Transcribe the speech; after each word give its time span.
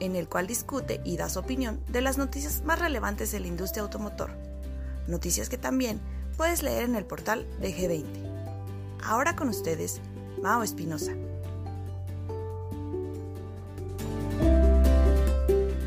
en 0.00 0.16
el 0.16 0.28
cual 0.28 0.46
discute 0.46 1.00
y 1.04 1.16
da 1.16 1.28
su 1.28 1.38
opinión 1.38 1.80
de 1.88 2.00
las 2.00 2.18
noticias 2.18 2.62
más 2.64 2.78
relevantes 2.78 3.32
de 3.32 3.40
la 3.40 3.46
industria 3.46 3.82
automotor. 3.82 4.30
Noticias 5.06 5.48
que 5.48 5.58
también 5.58 6.00
puedes 6.36 6.62
leer 6.62 6.84
en 6.84 6.96
el 6.96 7.04
portal 7.04 7.46
de 7.60 7.74
G20. 7.74 8.04
Ahora 9.02 9.36
con 9.36 9.48
ustedes, 9.48 10.00
Mao 10.40 10.62
Espinosa. 10.62 11.12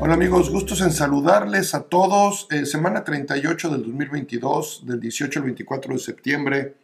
Hola 0.00 0.14
amigos, 0.14 0.50
gustos 0.50 0.80
en 0.80 0.92
saludarles 0.92 1.74
a 1.74 1.82
todos. 1.82 2.46
Eh, 2.50 2.66
semana 2.66 3.02
38 3.02 3.68
del 3.70 3.82
2022, 3.82 4.86
del 4.86 5.00
18 5.00 5.40
al 5.40 5.44
24 5.46 5.94
de 5.94 5.98
septiembre. 5.98 6.74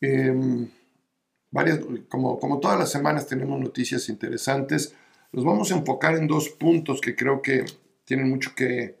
Em, 0.00 0.70
varias, 1.50 1.80
como, 2.08 2.38
como 2.38 2.60
todas 2.60 2.78
las 2.78 2.92
semanas 2.92 3.26
tenemos 3.26 3.60
noticias 3.60 4.08
interesantes. 4.08 4.94
Los 5.32 5.44
vamos 5.44 5.70
a 5.70 5.76
enfocar 5.76 6.16
en 6.16 6.26
dos 6.26 6.48
puntos 6.48 7.00
que 7.00 7.14
creo 7.14 7.40
que 7.40 7.64
tienen 8.04 8.28
mucho 8.28 8.54
que, 8.54 8.98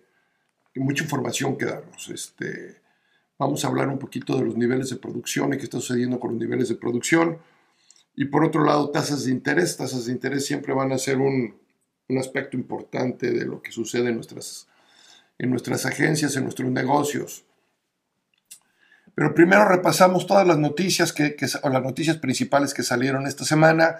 mucha 0.76 1.04
información 1.04 1.56
que 1.56 1.66
darnos. 1.66 2.08
Este, 2.10 2.80
vamos 3.38 3.64
a 3.64 3.68
hablar 3.68 3.88
un 3.88 3.98
poquito 3.98 4.36
de 4.36 4.44
los 4.44 4.56
niveles 4.56 4.90
de 4.90 4.96
producción 4.96 5.52
y 5.52 5.56
qué 5.56 5.64
está 5.64 5.80
sucediendo 5.80 6.20
con 6.20 6.32
los 6.32 6.40
niveles 6.40 6.68
de 6.68 6.76
producción. 6.76 7.38
Y 8.14 8.26
por 8.26 8.44
otro 8.44 8.64
lado, 8.64 8.90
tasas 8.90 9.24
de 9.24 9.32
interés. 9.32 9.76
Tasas 9.76 10.06
de 10.06 10.12
interés 10.12 10.46
siempre 10.46 10.72
van 10.72 10.92
a 10.92 10.98
ser 10.98 11.18
un, 11.18 11.58
un 12.10 12.18
aspecto 12.18 12.56
importante 12.56 13.30
de 13.30 13.46
lo 13.46 13.62
que 13.62 13.72
sucede 13.72 14.08
en 14.08 14.16
nuestras, 14.16 14.68
en 15.38 15.50
nuestras 15.50 15.86
agencias, 15.86 16.36
en 16.36 16.44
nuestros 16.44 16.70
negocios. 16.70 17.44
Pero 19.14 19.34
primero 19.34 19.68
repasamos 19.68 20.26
todas 20.26 20.46
las 20.46 20.58
noticias, 20.58 21.12
que, 21.12 21.36
las 21.40 21.82
noticias 21.82 22.18
principales 22.18 22.74
que 22.74 22.82
salieron 22.82 23.26
esta 23.26 23.44
semana 23.44 23.96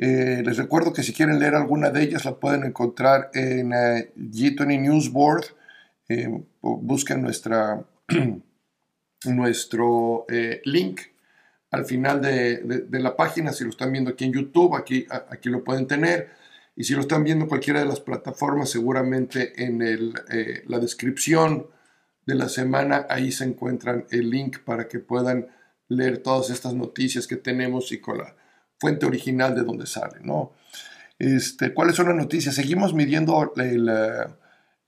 eh, 0.00 0.42
les 0.44 0.56
recuerdo 0.56 0.92
que 0.92 1.02
si 1.02 1.12
quieren 1.12 1.40
leer 1.40 1.56
alguna 1.56 1.90
de 1.90 2.04
ellas 2.04 2.24
la 2.24 2.36
pueden 2.36 2.62
encontrar 2.62 3.30
en 3.34 3.72
eh, 3.72 4.12
G20 4.16 4.80
News 4.80 5.10
Board. 5.12 5.46
Eh, 6.08 6.44
busquen 6.62 7.20
nuestra, 7.20 7.84
nuestro 9.24 10.24
link 10.64 11.00
al 11.72 11.84
final 11.84 12.22
de, 12.22 12.86
la 12.92 13.16
página. 13.16 13.52
Si 13.52 13.64
lo 13.64 13.70
están 13.70 13.90
viendo 13.90 14.10
aquí 14.10 14.24
en 14.24 14.32
YouTube, 14.32 14.76
aquí, 14.76 15.04
aquí 15.10 15.50
lo 15.50 15.64
pueden 15.64 15.88
tener. 15.88 16.30
Y 16.76 16.84
si 16.84 16.94
lo 16.94 17.00
están 17.00 17.24
viendo 17.24 17.44
en 17.44 17.48
cualquiera 17.48 17.80
de 17.80 17.86
las 17.86 18.00
plataformas, 18.00 18.70
seguramente 18.70 19.64
en 19.64 19.82
el, 19.82 20.14
la 20.66 20.78
descripción 20.78 21.66
de 22.24 22.36
la 22.36 22.48
semana, 22.48 23.06
ahí 23.10 23.32
se 23.32 23.44
encuentran 23.44 24.06
el 24.10 24.30
link 24.30 24.60
para 24.60 24.86
que 24.86 25.00
puedan 25.00 25.48
leer 25.88 26.18
todas 26.18 26.50
estas 26.50 26.74
noticias 26.74 27.26
que 27.26 27.36
tenemos 27.36 27.90
y 27.90 27.98
con 27.98 28.18
la 28.18 28.36
fuente 28.78 29.06
original 29.06 29.54
de 29.54 29.62
donde 29.62 29.86
sale, 29.86 30.18
¿no? 30.22 30.52
Este, 31.18 31.74
¿Cuáles 31.74 31.96
son 31.96 32.06
las 32.06 32.16
noticias? 32.16 32.54
Seguimos 32.54 32.94
midiendo 32.94 33.52
el, 33.56 33.88
eh, 33.88 34.26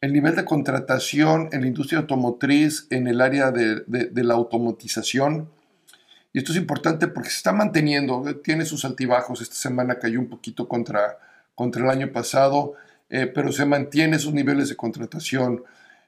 el, 0.00 0.12
nivel 0.12 0.36
de 0.36 0.44
contratación 0.44 1.48
en 1.52 1.62
la 1.62 1.66
industria 1.66 2.00
automotriz 2.00 2.86
en 2.90 3.08
el 3.08 3.20
área 3.20 3.50
de, 3.50 3.82
de, 3.86 4.24
la 4.24 4.34
automatización. 4.34 5.50
Y 6.32 6.38
esto 6.38 6.52
es 6.52 6.58
importante 6.58 7.08
porque 7.08 7.30
se 7.30 7.38
está 7.38 7.52
manteniendo, 7.52 8.28
eh, 8.28 8.34
tiene 8.34 8.64
sus 8.64 8.84
altibajos. 8.84 9.40
Esta 9.40 9.56
semana 9.56 9.98
cayó 9.98 10.20
un 10.20 10.28
poquito 10.28 10.68
contra, 10.68 11.18
contra 11.56 11.82
el 11.82 11.90
año 11.90 12.12
pasado, 12.12 12.74
eh, 13.08 13.26
pero 13.26 13.50
se 13.50 13.66
mantiene 13.66 14.16
esos 14.16 14.32
niveles 14.32 14.68
de 14.68 14.76
contratación. 14.76 15.64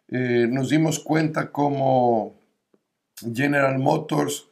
nos 0.08 0.68
dimos 0.68 1.00
cuenta 1.00 1.50
como 1.50 2.34
General 3.34 3.78
Motors 3.78 4.51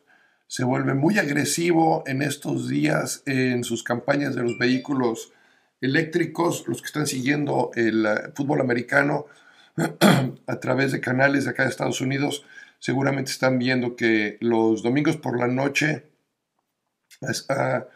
se 0.51 0.65
vuelve 0.65 0.95
muy 0.95 1.17
agresivo 1.17 2.03
en 2.09 2.23
estos 2.23 2.69
días 2.69 3.23
en 3.25 3.63
sus 3.63 3.85
campañas 3.85 4.35
de 4.35 4.43
los 4.43 4.59
vehículos 4.59 5.33
eléctricos, 5.81 6.65
los 6.67 6.81
que 6.83 6.87
están 6.87 7.07
siguiendo 7.07 7.71
el 7.77 8.05
eh, 8.05 8.33
fútbol 8.35 8.61
americano 8.61 9.27
a 10.49 10.59
través 10.59 10.91
de 10.91 11.01
canales 11.01 11.45
de 11.45 11.51
acá 11.51 11.63
de 11.63 11.69
Estados 11.69 12.01
Unidos, 12.01 12.45
seguramente 12.81 13.31
están 13.31 13.61
viendo 13.61 13.95
que 13.95 14.39
los 14.41 14.83
domingos 14.83 15.17
por 15.17 15.39
la 15.39 15.47
noche 15.47 16.07
está, 17.21 17.87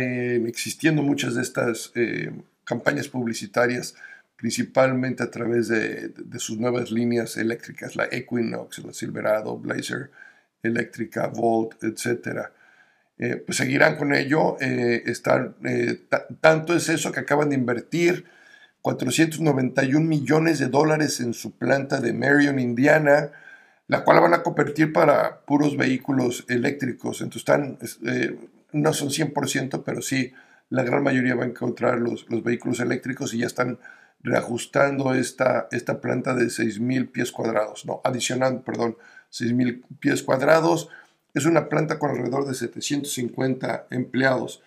eh, 0.00 0.44
existiendo 0.48 1.00
muchas 1.04 1.36
de 1.36 1.42
estas 1.42 1.92
eh, 1.94 2.32
campañas 2.64 3.06
publicitarias, 3.06 3.94
principalmente 4.34 5.22
a 5.22 5.30
través 5.30 5.68
de, 5.68 6.08
de, 6.08 6.38
sus 6.40 6.58
nuevas 6.58 6.90
líneas 6.90 7.36
eléctricas, 7.36 7.94
la 7.94 8.08
Equinox, 8.10 8.80
la 8.80 8.92
Silverado, 8.92 9.56
Blazer, 9.56 10.10
eléctrica, 10.66 11.28
Volt, 11.28 11.82
etcétera. 11.82 12.52
Eh, 13.18 13.36
pues 13.36 13.56
seguirán 13.58 13.96
con 13.96 14.14
ello. 14.14 14.56
Eh, 14.60 15.04
eh, 15.06 16.06
tanto 16.40 16.76
es 16.76 16.88
eso 16.88 17.12
que 17.12 17.20
acaban 17.20 17.48
de 17.48 17.56
invertir 17.56 18.26
491 18.82 20.06
millones 20.06 20.58
de 20.58 20.68
dólares 20.68 21.20
en 21.20 21.34
su 21.34 21.56
planta 21.56 22.00
de 22.00 22.12
Marion, 22.12 22.58
Indiana, 22.58 23.32
la 23.88 24.04
cual 24.04 24.20
van 24.20 24.34
a 24.34 24.42
convertir 24.42 24.92
para 24.92 25.40
puros 25.40 25.76
vehículos 25.76 26.44
eléctricos. 26.48 27.20
Entonces 27.22 27.98
no 28.72 28.92
son 28.92 29.08
100%, 29.08 29.82
pero 29.84 30.02
sí 30.02 30.32
la 30.68 30.82
gran 30.82 31.02
mayoría 31.02 31.34
va 31.34 31.44
a 31.44 31.48
encontrar 31.48 31.98
los, 31.98 32.26
los 32.28 32.42
vehículos 32.42 32.80
eléctricos 32.80 33.32
y 33.32 33.38
ya 33.38 33.46
están 33.46 33.78
reajustando 34.22 35.14
esta, 35.14 35.68
esta 35.70 36.00
planta 36.00 36.34
de 36.34 36.46
6.000 36.46 37.10
pies 37.10 37.30
cuadrados, 37.30 37.86
no, 37.86 38.00
adicionando, 38.04 38.62
perdón, 38.62 38.96
6.000 39.40 39.82
pies 40.00 40.22
cuadrados. 40.22 40.88
Es 41.34 41.44
una 41.44 41.68
planta 41.68 41.98
con 41.98 42.10
alrededor 42.10 42.46
de 42.46 42.54
750 42.54 43.88
empleados. 43.90 44.62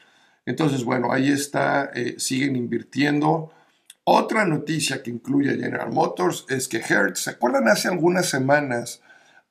Entonces, 0.46 0.84
bueno, 0.84 1.12
ahí 1.12 1.31
está, 1.31 1.91
eh, 1.94 2.16
siguen 2.18 2.56
invirtiendo. 2.56 3.52
Otra 4.03 4.46
noticia 4.46 5.03
que 5.03 5.12
incluye 5.12 5.58
General 5.58 5.91
Motors 5.91 6.46
es 6.50 6.68
que 6.68 6.78
Hertz, 6.78 7.19
¿se 7.22 7.29
acuerdan 7.31 7.68
hace 7.68 7.88
algunas 7.88 8.28
semanas? 8.28 9.02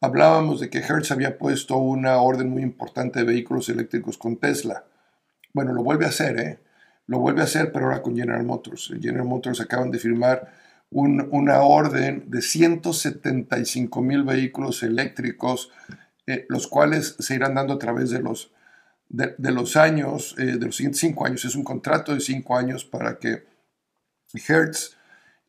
Hablábamos 0.00 0.60
de 0.60 0.70
que 0.70 0.78
Hertz 0.78 1.10
había 1.10 1.38
puesto 1.38 1.76
una 1.76 2.16
orden 2.18 2.50
muy 2.50 2.62
importante 2.62 3.20
de 3.20 3.24
vehículos 3.24 3.68
eléctricos 3.68 4.18
con 4.18 4.36
Tesla. 4.36 4.84
Bueno, 5.52 5.72
lo 5.72 5.82
vuelve 5.82 6.06
a 6.06 6.08
hacer, 6.08 6.38
¿eh? 6.38 6.58
Lo 7.06 7.18
vuelve 7.18 7.40
a 7.40 7.44
hacer, 7.44 7.72
pero 7.72 7.86
ahora 7.86 8.02
con 8.02 8.16
General 8.16 8.44
Motors. 8.44 8.92
General 9.00 9.26
Motors 9.26 9.60
acaban 9.60 9.90
de 9.90 9.98
firmar 9.98 10.52
una 10.90 11.60
orden 11.60 12.30
de 12.30 12.40
175 12.40 14.02
mil 14.02 14.22
vehículos 14.22 14.82
eléctricos, 14.82 15.70
eh, 16.26 16.46
los 16.48 16.66
cuales 16.66 17.16
se 17.18 17.34
irán 17.34 17.54
dando 17.54 17.74
a 17.74 17.78
través 17.78 18.10
de 18.10 18.20
los, 18.20 18.52
de, 19.08 19.34
los 19.52 19.76
años, 19.76 20.34
eh, 20.38 20.56
de 20.58 20.66
los 20.66 20.76
siguientes 20.76 21.00
cinco 21.00 21.26
años. 21.26 21.44
Es 21.44 21.54
un 21.54 21.64
contrato 21.64 22.14
de 22.14 22.20
cinco 22.20 22.56
años 22.56 22.84
para 22.84 23.18
que 23.18 23.44
Hertz 24.32 24.96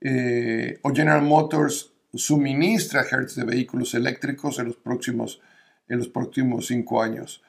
eh, 0.01 0.79
o 0.83 0.93
General 0.93 1.21
Motors 1.21 1.93
suministra 2.13 3.05
Hertz 3.09 3.35
de 3.35 3.43
vehículos 3.43 3.93
eléctricos 3.93 4.59
en 4.59 4.67
los 4.67 4.77
próximos, 4.77 5.41
en 5.87 5.99
los 5.99 6.09
próximos 6.09 6.67
cinco 6.67 7.01
años. 7.01 7.43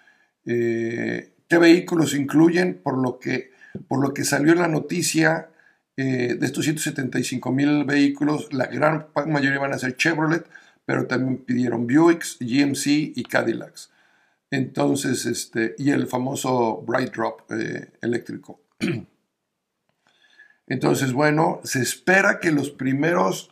¿Qué 0.44 1.59
vehículos 1.59 2.15
incluyen? 2.15 2.81
Por 2.82 2.99
lo 2.99 3.19
que, 3.19 3.50
por 3.88 4.00
lo 4.00 4.15
que 4.15 4.25
salió 4.25 4.53
en 4.53 4.61
la 4.61 4.69
noticia, 4.69 5.50
eh, 5.97 6.37
de 6.39 6.47
estos 6.47 6.65
175 6.65 7.53
mil 7.53 7.85
vehículos, 7.85 8.53
la 8.53 8.67
gran 8.67 9.09
mayoría 9.27 9.59
van 9.59 9.73
a 9.73 9.79
ser 9.79 9.97
Chevrolet, 9.97 10.47
pero 10.85 11.07
también 11.07 11.39
pidieron 11.39 11.87
Buicks, 11.87 12.39
GMC 12.41 12.87
y 13.17 13.23
Cadillacs. 13.25 13.91
Entonces, 14.51 15.27
este, 15.27 15.75
y 15.79 15.91
el 15.91 16.07
famoso 16.07 16.83
Bright 16.83 17.15
Drop 17.15 17.51
eh, 17.53 17.93
eléctrico. 18.01 18.61
Entonces, 20.67 21.13
bueno, 21.13 21.61
se 21.65 21.83
espera 21.83 22.41
que 22.41 22.53
los 22.53 22.71
primeros 22.71 23.51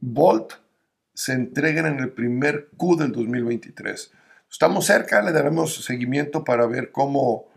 Volt 0.00 0.52
se 1.14 1.32
entreguen 1.32 1.86
en 1.86 2.00
el 2.00 2.10
primer 2.10 2.68
Q 2.76 2.96
del 2.96 3.12
2023. 3.12 4.12
Estamos 4.50 4.86
cerca, 4.86 5.22
le 5.22 5.32
daremos 5.32 5.84
seguimiento 5.84 6.44
para 6.44 6.66
ver 6.66 6.92
cómo, 6.92 7.48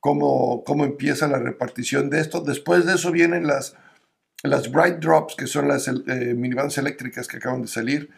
cómo, 0.00 0.64
cómo 0.64 0.84
empieza 0.84 1.28
la 1.28 1.38
repartición 1.38 2.10
de 2.10 2.20
esto. 2.20 2.40
Después 2.40 2.86
de 2.86 2.94
eso 2.94 3.12
vienen 3.12 3.46
las, 3.46 3.76
las 4.42 4.70
Bright 4.70 4.96
Drops, 4.96 5.36
que 5.36 5.46
son 5.46 5.68
las 5.68 5.86
eh, 5.88 6.34
minivans 6.34 6.76
eléctricas 6.78 7.28
que 7.28 7.36
acaban 7.36 7.62
de 7.62 7.68
salir 7.68 8.10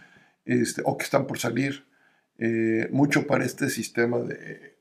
este, 0.45 0.83
o 0.85 0.97
que 0.97 1.05
están 1.05 1.27
por 1.27 1.39
salir. 1.39 1.85
Eh, 2.39 2.89
mucho 2.91 3.27
para 3.27 3.45
este 3.45 3.69
sistema 3.69 4.19
de... 4.19 4.79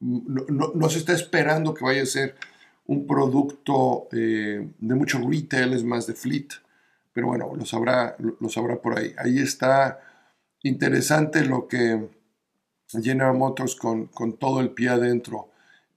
no, 0.00 0.72
no, 0.74 0.88
se 0.88 0.98
está 0.98 1.14
esperando 1.14 1.74
que 1.74 1.84
vaya 1.84 2.02
a 2.02 2.06
ser 2.06 2.34
un 2.86 3.06
producto 3.06 4.08
eh, 4.12 4.68
de 4.78 4.94
mucho 4.94 5.18
retail, 5.18 5.72
es 5.72 5.84
más 5.84 6.06
de 6.06 6.14
fleet, 6.14 6.48
pero 7.12 7.28
bueno, 7.28 7.52
lo 7.56 7.64
sabrá, 7.64 8.16
lo 8.18 8.48
sabrá 8.48 8.80
por 8.80 8.98
ahí. 8.98 9.14
Ahí 9.16 9.38
está 9.38 10.00
interesante 10.62 11.44
lo 11.44 11.66
que 11.66 12.08
General 13.00 13.36
Motors 13.36 13.76
con, 13.76 14.06
con 14.06 14.36
todo 14.36 14.60
el 14.60 14.70
pie 14.70 14.90
adentro 14.90 15.48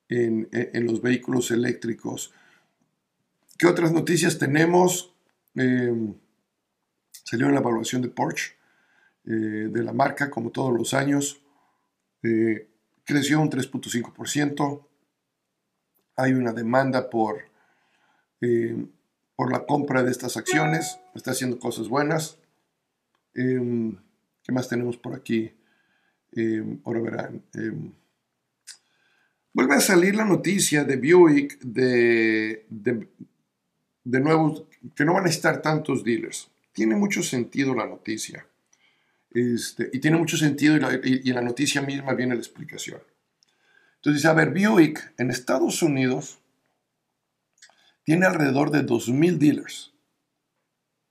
en, 0.10 0.48
en, 0.52 0.86
los 0.86 1.02
vehículos 1.02 1.52
eléctricos. 1.52 2.32
¿Qué 3.58 3.68
otras 3.68 3.92
noticias 3.92 4.38
tenemos? 4.38 5.14
Eh, 5.56 6.14
salió 7.24 7.50
la 7.50 7.60
evaluación 7.60 8.02
de 8.02 8.10
Porsche, 8.10 8.54
eh, 9.26 9.30
de 9.30 9.84
la 9.84 9.94
marca, 9.94 10.30
como 10.30 10.52
todos 10.52 10.74
los 10.78 10.94
años. 10.94 11.42
Eh, 12.24 12.70
creció 13.04 13.40
un 13.40 13.50
3.5%. 13.50 14.88
Hay 16.18 16.34
una 16.34 16.54
demanda 16.54 17.10
por, 17.10 17.50
por 19.36 19.52
la 19.52 19.66
compra 19.66 20.04
de 20.04 20.12
estas 20.12 20.38
acciones. 20.38 21.00
Está 21.14 21.32
haciendo 21.32 21.60
cosas 21.60 21.90
buenas. 21.90 22.38
¿Qué 23.34 24.52
más 24.52 24.70
tenemos 24.70 24.96
por 24.98 25.14
aquí? 25.14 25.54
Ahora 26.84 27.02
verán. 27.02 27.44
vuelve 29.54 29.76
a 29.76 29.80
salir 29.80 30.16
la 30.16 30.26
noticia 30.26 30.84
de 30.84 30.98
Buick 30.98 31.60
de, 31.60 32.66
de, 32.70 33.08
de 34.04 34.20
nuevo, 34.20 34.68
que 34.96 35.06
no 35.06 35.14
van 35.14 35.26
a 35.26 35.30
estar 35.30 35.62
tantos 35.62 36.04
dealers. 36.04 36.50
Tiene 36.74 36.96
mucho 36.96 37.24
sentido 37.24 37.74
la 37.74 37.88
noticia. 37.88 38.46
Este, 39.36 39.90
y 39.92 40.00
tiene 40.00 40.18
mucho 40.18 40.38
sentido 40.38 40.78
y, 41.04 41.30
en 41.30 41.36
la 41.36 41.42
noticia 41.42 41.82
misma 41.82 42.14
viene 42.14 42.36
la 42.36 42.40
explicación. 42.40 43.02
Entonces 43.98 44.22
dice, 44.22 44.30
a 44.30 44.34
ver, 44.34 44.52
Buick 44.52 45.14
en 45.18 45.30
Estados 45.30 45.82
Unidos 45.82 46.40
tiene 48.04 48.26
alrededor 48.28 48.72
de 48.72 48.86
2.000 48.86 49.38
dealers 49.38 49.94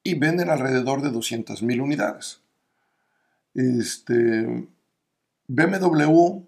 y 0.02 0.14
venden 0.14 0.48
alrededor 0.48 1.02
de 1.02 1.10
200.000 1.10 1.82
unidades. 1.82 2.40
Este, 3.52 4.68
BMW, 5.48 6.42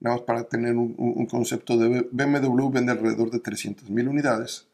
nada 0.00 0.16
más 0.16 0.24
para 0.24 0.44
tener 0.44 0.76
un, 0.76 1.26
concepto 1.26 1.76
de 1.76 2.08
BMW, 2.10 2.68
vende 2.70 2.92
alrededor 2.92 3.30
de 3.30 3.42
300.000 3.42 4.08
unidades 4.08 4.66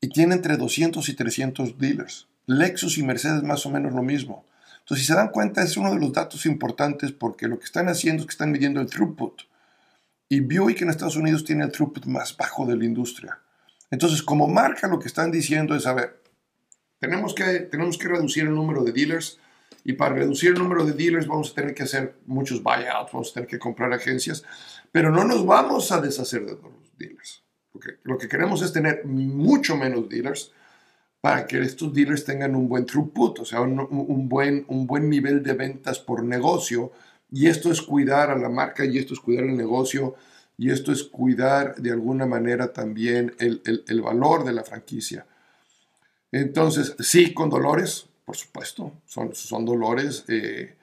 y 0.00 0.08
tiene 0.08 0.34
entre 0.34 0.56
200 0.56 1.08
y 1.08 1.14
300 1.14 1.78
dealers. 1.78 2.28
Lexus 2.46 2.98
y 2.98 3.02
Mercedes 3.02 3.42
más 3.42 3.66
o 3.66 3.70
menos 3.70 3.92
lo 3.92 4.02
mismo. 4.02 4.44
Entonces, 4.78 5.04
si 5.04 5.12
se 5.12 5.18
dan 5.18 5.30
cuenta, 5.30 5.62
es 5.62 5.76
uno 5.76 5.92
de 5.92 5.98
los 5.98 6.12
datos 6.12 6.46
importantes 6.46 7.10
porque 7.10 7.48
lo 7.48 7.58
que 7.58 7.64
están 7.64 7.88
haciendo 7.88 8.22
es 8.22 8.26
que 8.26 8.32
están 8.32 8.52
midiendo 8.52 8.80
el 8.80 8.86
throughput. 8.86 9.42
Y 10.28 10.40
Buick 10.40 10.82
en 10.82 10.90
Estados 10.90 11.16
Unidos 11.16 11.44
tiene 11.44 11.64
el 11.64 11.72
throughput 11.72 12.06
más 12.06 12.36
bajo 12.36 12.66
de 12.66 12.76
la 12.76 12.84
industria. 12.84 13.40
Entonces, 13.90 14.22
como 14.22 14.46
marca, 14.46 14.86
lo 14.86 14.98
que 14.98 15.08
están 15.08 15.30
diciendo 15.30 15.74
es, 15.74 15.86
a 15.86 15.94
ver, 15.94 16.20
tenemos 17.00 17.34
que, 17.34 17.44
tenemos 17.60 17.98
que 17.98 18.08
reducir 18.08 18.44
el 18.44 18.54
número 18.54 18.84
de 18.84 18.92
dealers 18.92 19.38
y 19.88 19.92
para 19.92 20.16
reducir 20.16 20.50
el 20.50 20.58
número 20.58 20.84
de 20.84 20.94
dealers 20.94 21.28
vamos 21.28 21.52
a 21.52 21.54
tener 21.54 21.72
que 21.72 21.84
hacer 21.84 22.16
muchos 22.26 22.60
buyouts, 22.60 23.12
vamos 23.12 23.30
a 23.30 23.34
tener 23.34 23.48
que 23.48 23.60
comprar 23.60 23.92
agencias, 23.92 24.42
pero 24.90 25.12
no 25.12 25.22
nos 25.22 25.46
vamos 25.46 25.92
a 25.92 26.00
deshacer 26.00 26.44
de 26.44 26.54
los 26.54 26.98
dealers. 26.98 27.44
Lo 28.02 28.18
que 28.18 28.26
queremos 28.26 28.62
es 28.62 28.72
tener 28.72 29.04
mucho 29.04 29.76
menos 29.76 30.08
dealers 30.08 30.50
para 31.20 31.46
que 31.46 31.60
estos 31.60 31.94
dealers 31.94 32.24
tengan 32.24 32.56
un 32.56 32.68
buen 32.68 32.84
throughput, 32.84 33.38
o 33.38 33.44
sea, 33.44 33.60
un, 33.60 34.28
buen, 34.28 34.64
un 34.66 34.88
buen 34.88 35.08
nivel 35.08 35.44
de 35.44 35.52
ventas 35.52 36.00
por 36.00 36.24
negocio. 36.24 36.90
Y 37.30 37.46
esto 37.46 37.70
es 37.70 37.80
cuidar 37.80 38.30
a 38.30 38.38
la 38.38 38.48
marca 38.48 38.84
y 38.84 38.98
esto 38.98 39.14
es 39.14 39.20
cuidar 39.20 39.44
el 39.44 39.56
negocio 39.56 40.16
y 40.58 40.70
esto 40.72 40.90
es 40.90 41.04
cuidar 41.04 41.76
de 41.76 41.92
alguna 41.92 42.26
manera 42.26 42.72
también 42.72 43.36
el, 43.38 44.02
valor 44.02 44.44
de 44.44 44.52
la 44.52 44.64
franquicia. 44.64 45.26
Entonces, 46.32 46.96
sí, 46.98 47.32
con 47.32 47.50
dolores, 47.50 48.08
por 48.26 48.36
supuesto, 48.36 48.92
son, 49.06 49.34
son 49.36 49.64
dolores 49.64 50.24
eh, 50.26 50.76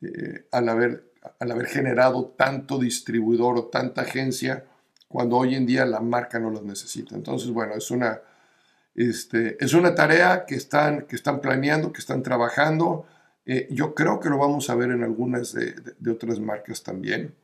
eh, 0.00 0.46
al, 0.50 0.68
haber, 0.70 1.12
al 1.38 1.52
haber 1.52 1.66
generado 1.66 2.34
tanto 2.38 2.78
distribuidor 2.78 3.58
o 3.58 3.64
tanta 3.66 4.00
agencia 4.00 4.64
cuando 5.06 5.36
hoy 5.36 5.54
en 5.54 5.66
día 5.66 5.84
la 5.84 6.00
marca 6.00 6.38
no 6.38 6.50
los 6.50 6.62
necesita. 6.62 7.14
Entonces, 7.14 7.50
bueno, 7.50 7.74
es 7.74 7.90
una, 7.90 8.18
este, 8.94 9.62
es 9.62 9.74
una 9.74 9.94
tarea 9.94 10.46
que 10.46 10.54
están, 10.54 11.02
que 11.02 11.16
están 11.16 11.42
planeando, 11.42 11.92
que 11.92 12.00
están 12.00 12.22
trabajando. 12.22 13.06
Eh, 13.44 13.68
yo 13.70 13.94
creo 13.94 14.18
que 14.18 14.30
lo 14.30 14.38
vamos 14.38 14.70
a 14.70 14.74
ver 14.74 14.90
en 14.90 15.04
algunas 15.04 15.52
de, 15.52 15.74
otras 16.10 16.40
marcas 16.40 16.82
también, 16.82 17.34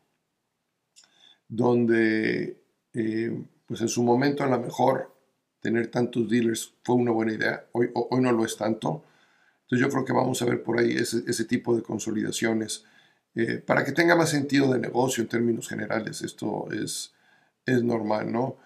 donde 1.46 2.58
pues 3.66 3.82
en 3.82 3.88
su 3.88 4.02
momento 4.02 4.44
a 4.44 4.46
lo 4.46 4.58
mejor 4.58 5.14
tener 5.60 5.88
tantos 5.88 6.28
dealers 6.28 6.74
fue 6.82 6.96
una 6.96 7.10
buena 7.10 7.34
idea, 7.34 7.66
hoy, 7.72 7.90
hoy 7.94 8.20
no 8.22 8.32
lo 8.32 8.46
es 8.46 8.56
tanto. 8.56 9.04
Entonces 9.72 9.88
yo 9.88 9.90
creo 9.90 10.04
que 10.04 10.12
vamos 10.12 10.42
a 10.42 10.44
ver 10.44 10.62
por 10.62 10.78
ahí 10.78 10.92
ese, 10.92 11.22
ese 11.26 11.46
tipo 11.46 11.74
de 11.74 11.82
consolidaciones 11.82 12.84
eh, 13.34 13.56
para 13.56 13.82
que 13.86 13.92
tenga 13.92 14.14
más 14.14 14.28
sentido 14.28 14.70
de 14.70 14.78
negocio 14.78 15.22
en 15.22 15.28
términos 15.30 15.66
generales. 15.66 16.20
Esto 16.20 16.70
es, 16.70 17.14
es 17.64 17.82
normal, 17.82 18.30
¿no? 18.30 18.58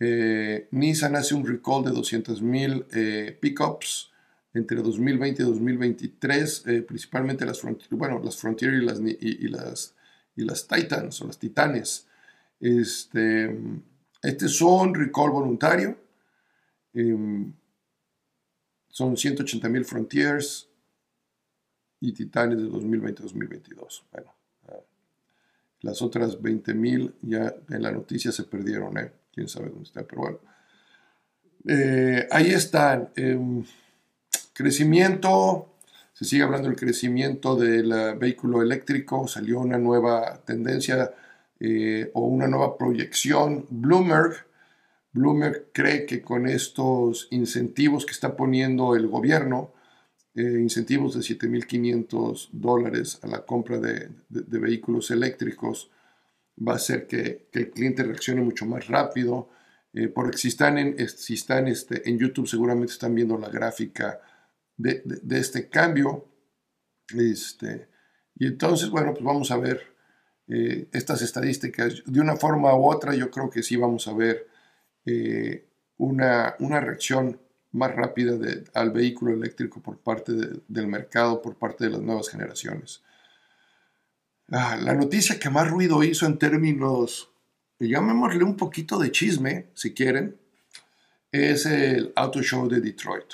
Eh, 0.00 0.66
Nissan 0.70 1.16
hace 1.16 1.34
un 1.34 1.46
recall 1.46 1.84
de 1.84 1.90
200.000 1.90 2.86
eh, 2.94 3.38
pickups 3.38 4.10
entre 4.54 4.80
2020 4.80 5.42
y 5.42 5.44
2023, 5.44 6.62
eh, 6.66 6.80
principalmente 6.80 7.44
las, 7.44 7.60
bueno, 7.90 8.22
las 8.24 8.38
Frontier 8.38 8.72
y 8.72 8.86
las, 8.86 9.00
y, 9.00 9.48
las, 9.48 9.94
y 10.34 10.44
las 10.44 10.66
Titans 10.66 11.20
o 11.20 11.26
las 11.26 11.38
Titanes. 11.38 12.06
Este, 12.58 13.54
este 14.22 14.46
es 14.46 14.62
un 14.62 14.94
recall 14.94 15.28
voluntario. 15.28 15.98
Em, 16.94 17.52
son 18.94 19.16
180.000 19.16 19.84
Frontiers 19.84 20.68
y 21.98 22.12
Titanes 22.12 22.58
de 22.58 22.68
2020-2022. 22.68 24.02
Bueno, 24.12 24.32
las 25.80 26.00
otras 26.00 26.40
20.000 26.40 27.12
ya 27.22 27.56
en 27.70 27.82
la 27.82 27.90
noticia 27.90 28.30
se 28.30 28.44
perdieron, 28.44 28.96
¿eh? 28.98 29.10
Quién 29.32 29.48
sabe 29.48 29.70
dónde 29.70 29.82
está, 29.82 30.04
pero 30.04 30.22
bueno. 30.22 30.38
Eh, 31.66 32.28
ahí 32.30 32.52
están. 32.52 33.08
Em, 33.16 33.64
crecimiento, 34.52 35.74
se 36.12 36.24
sigue 36.24 36.44
hablando 36.44 36.68
del 36.68 36.76
crecimiento 36.76 37.56
del 37.56 38.16
vehículo 38.16 38.62
eléctrico, 38.62 39.26
salió 39.26 39.58
una 39.58 39.76
nueva 39.76 40.40
tendencia 40.44 41.12
eh, 41.58 42.12
o 42.14 42.28
una 42.28 42.46
nueva 42.46 42.78
proyección. 42.78 43.66
Bloomberg, 43.70 44.46
Bloomberg 45.14 45.70
cree 45.72 46.06
que 46.06 46.20
con 46.20 46.48
estos 46.48 47.28
incentivos 47.30 48.04
que 48.04 48.12
está 48.12 48.36
poniendo 48.36 48.96
el 48.96 49.06
gobierno, 49.06 49.72
eh, 50.34 50.42
incentivos 50.42 51.14
de 51.14 51.20
7.500 51.20 52.48
dólares 52.50 53.20
a 53.22 53.28
la 53.28 53.46
compra 53.46 53.78
de, 53.78 54.10
vehículos 54.28 55.12
eléctricos 55.12 55.92
va 56.56 56.72
a 56.72 56.76
hacer 56.76 57.06
que, 57.06 57.48
el 57.52 57.70
cliente 57.70 58.02
reaccione 58.02 58.42
mucho 58.42 58.66
más 58.66 58.88
rápido. 58.88 59.50
Eh, 59.92 60.08
porque 60.08 60.36
si 60.36 60.48
están, 60.48 60.78
en, 60.78 61.08
si 61.08 61.34
están 61.34 61.68
este, 61.68 62.08
en 62.10 62.18
YouTube 62.18 62.48
seguramente 62.48 62.92
están 62.92 63.14
viendo 63.14 63.38
la 63.38 63.48
gráfica 63.48 64.20
de, 64.76 65.04
este 65.30 65.68
cambio. 65.68 66.26
Este, 67.16 67.88
y 68.34 68.48
entonces, 68.48 68.90
bueno, 68.90 69.12
pues 69.12 69.24
vamos 69.24 69.52
a 69.52 69.58
ver 69.58 69.80
eh, 70.48 70.88
estas 70.90 71.22
estadísticas. 71.22 72.02
De 72.04 72.18
una 72.18 72.34
forma 72.34 72.74
u 72.74 72.90
otra, 72.90 73.14
yo 73.14 73.30
creo 73.30 73.48
que 73.48 73.62
sí 73.62 73.76
vamos 73.76 74.08
a 74.08 74.12
ver 74.12 74.53
una, 75.98 76.54
una 76.58 76.80
reacción 76.80 77.38
más 77.72 77.94
rápida 77.94 78.38
al 78.74 78.90
vehículo 78.92 79.34
eléctrico 79.34 79.80
por 79.80 79.98
parte 79.98 80.32
del 80.68 80.86
mercado, 80.86 81.42
por 81.42 81.56
parte 81.56 81.84
de 81.84 81.90
las 81.90 82.00
nuevas 82.00 82.28
generaciones. 82.28 83.02
Ah, 84.50 84.76
la 84.80 84.94
noticia 84.94 85.38
que 85.38 85.50
más 85.50 85.68
ruido 85.68 86.02
hizo 86.04 86.26
en 86.26 86.38
términos, 86.38 87.30
llamémosle 87.78 88.44
un 88.44 88.56
poquito 88.56 88.98
de 88.98 89.10
chisme, 89.10 89.66
si 89.74 89.92
quieren, 89.92 90.36
es 91.32 91.66
el 91.66 92.12
Auto 92.14 92.42
Show 92.42 92.68
de 92.68 92.80
Detroit. 92.80 93.24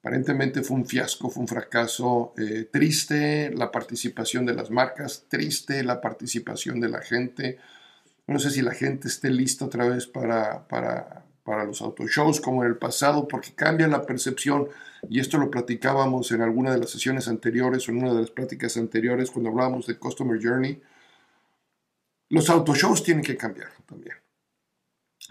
Aparentemente 0.00 0.62
fue 0.62 0.78
un 0.78 0.86
fiasco, 0.86 1.28
fue 1.28 1.42
un 1.42 1.48
fracaso 1.48 2.34
eh, 2.38 2.68
triste 2.72 3.52
la 3.54 3.70
participación 3.70 4.46
de 4.46 4.54
las 4.54 4.70
marcas, 4.70 5.26
triste 5.28 5.84
la 5.84 6.00
participación 6.00 6.80
de 6.80 6.88
la 6.88 7.02
gente. 7.02 7.58
No 8.26 8.38
sé 8.38 8.50
si 8.50 8.62
la 8.62 8.72
gente 8.72 9.08
esté 9.08 9.30
lista 9.30 9.64
otra 9.64 9.88
vez 9.88 10.06
para, 10.06 10.66
para 10.68 11.22
para 11.44 11.64
los 11.64 11.82
autoshows 11.82 12.40
como 12.40 12.62
en 12.62 12.70
el 12.70 12.76
pasado, 12.76 13.26
porque 13.26 13.54
cambia 13.54 13.88
la 13.88 14.06
percepción, 14.06 14.68
y 15.08 15.18
esto 15.20 15.38
lo 15.38 15.50
platicábamos 15.50 16.30
en 16.30 16.42
alguna 16.42 16.72
de 16.72 16.78
las 16.78 16.90
sesiones 16.90 17.26
anteriores 17.28 17.88
o 17.88 17.90
en 17.90 17.98
una 17.98 18.14
de 18.14 18.20
las 18.20 18.30
pláticas 18.30 18.76
anteriores 18.76 19.30
cuando 19.30 19.50
hablábamos 19.50 19.86
de 19.86 19.98
Customer 19.98 20.38
Journey. 20.40 20.80
Los 22.28 22.48
autoshows 22.48 23.02
tienen 23.02 23.24
que 23.24 23.36
cambiar 23.36 23.70
también, 23.86 24.16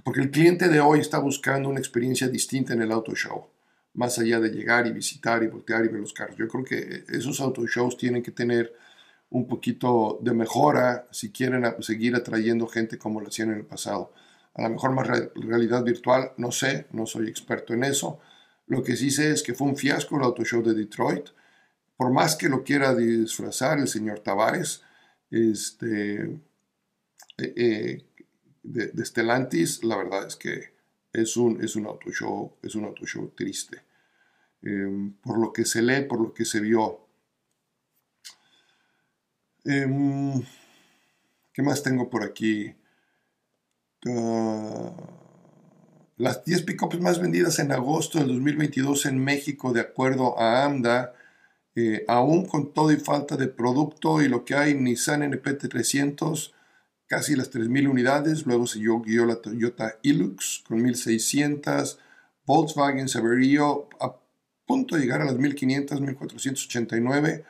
porque 0.03 0.21
el 0.21 0.31
cliente 0.31 0.67
de 0.67 0.81
hoy 0.81 0.99
está 0.99 1.19
buscando 1.19 1.69
una 1.69 1.79
experiencia 1.79 2.27
distinta 2.27 2.73
en 2.73 2.81
el 2.81 2.91
autoshow, 2.91 3.47
más 3.93 4.19
allá 4.19 4.39
de 4.39 4.49
llegar 4.49 4.87
y 4.87 4.91
visitar 4.91 5.41
y 5.43 5.47
voltear 5.47 5.85
y 5.85 5.87
ver 5.87 6.01
los 6.01 6.13
carros. 6.13 6.35
Yo 6.35 6.47
creo 6.47 6.63
que 6.63 7.05
esos 7.07 7.39
autoshows 7.39 7.97
tienen 7.97 8.21
que 8.21 8.31
tener 8.31 8.73
un 9.31 9.47
poquito 9.47 10.19
de 10.21 10.33
mejora 10.33 11.07
si 11.11 11.31
quieren 11.31 11.63
seguir 11.81 12.15
atrayendo 12.15 12.67
gente 12.67 12.97
como 12.97 13.21
lo 13.21 13.27
hacían 13.27 13.51
en 13.51 13.57
el 13.57 13.65
pasado. 13.65 14.13
a 14.53 14.63
lo 14.63 14.69
mejor 14.69 14.91
más 14.91 15.07
realidad 15.35 15.83
virtual, 15.83 16.33
no 16.37 16.51
sé, 16.51 16.87
no 16.91 17.05
soy 17.05 17.29
experto 17.29 17.73
en 17.73 17.85
eso. 17.85 18.19
Lo 18.67 18.83
que 18.83 18.97
sí 18.97 19.09
sé 19.11 19.31
es 19.31 19.43
que 19.43 19.53
fue 19.53 19.67
un 19.67 19.77
fiasco 19.77 20.17
el 20.17 20.23
auto 20.23 20.43
show 20.43 20.61
de 20.61 20.73
Detroit. 20.73 21.29
Por 21.97 22.11
más 22.11 22.35
que 22.35 22.49
lo 22.49 22.63
quiera 22.63 22.93
disfrazar 22.93 23.79
el 23.79 23.87
señor 23.87 24.19
Tavares, 24.19 24.81
este, 25.29 26.23
eh, 27.37 27.53
eh, 27.55 28.05
de, 28.63 29.05
Stellantis, 29.05 29.83
la 29.83 29.97
verdad 29.97 30.27
es 30.27 30.35
que 30.35 30.73
es 31.13 31.37
un, 31.37 31.63
es 31.63 31.75
un 31.75 31.85
auto 31.85 32.11
show, 32.11 32.53
es 32.61 32.75
un 32.75 32.85
auto 32.85 33.05
show 33.05 33.31
triste. 33.35 33.81
Em, 34.61 35.13
por 35.13 35.39
lo 35.39 35.51
que 35.53 35.65
se 35.65 35.81
lee, 35.81 36.05
por 36.05 36.19
lo 36.21 36.33
que 36.33 36.45
se 36.45 36.59
vio. 36.59 37.07
Em, 39.63 40.41
¿Qué 41.53 41.61
más 41.61 41.83
tengo 41.83 42.09
por 42.09 42.23
aquí? 42.23 42.73
Ah, 44.07 44.91
las 46.17 46.43
10 46.45 46.63
pickups 46.63 46.99
más 46.99 47.19
vendidas 47.19 47.59
en 47.59 47.71
agosto 47.71 48.19
del 48.19 48.29
2022 48.29 49.05
en 49.05 49.23
México, 49.23 49.73
de 49.73 49.81
acuerdo 49.81 50.39
a 50.39 50.65
AMDA, 50.65 51.13
eh, 51.75 52.05
aún 52.07 52.45
con 52.45 52.73
todo 52.73 52.91
y 52.91 52.97
falta 52.97 53.37
de 53.37 53.47
producto 53.47 54.21
y 54.21 54.27
lo 54.27 54.45
que 54.45 54.55
hay, 54.55 54.73
Nissan 54.73 55.21
NPT300, 55.23 56.53
casi 57.07 57.35
las 57.35 57.51
3.000 57.51 57.87
unidades, 57.87 58.45
luego 58.45 58.67
siguió 58.67 59.03
la 59.25 59.41
Toyota 59.41 59.97
Hilux 60.01 60.63
con 60.67 60.79
1.600, 60.79 61.97
Volkswagen 62.45 63.07
Severio 63.07 63.89
a 63.99 64.15
punto 64.65 64.95
de 64.95 65.01
llegar 65.01 65.21
a 65.21 65.25
las 65.25 65.35
1.500, 65.35 65.99
1.489, 65.99 67.43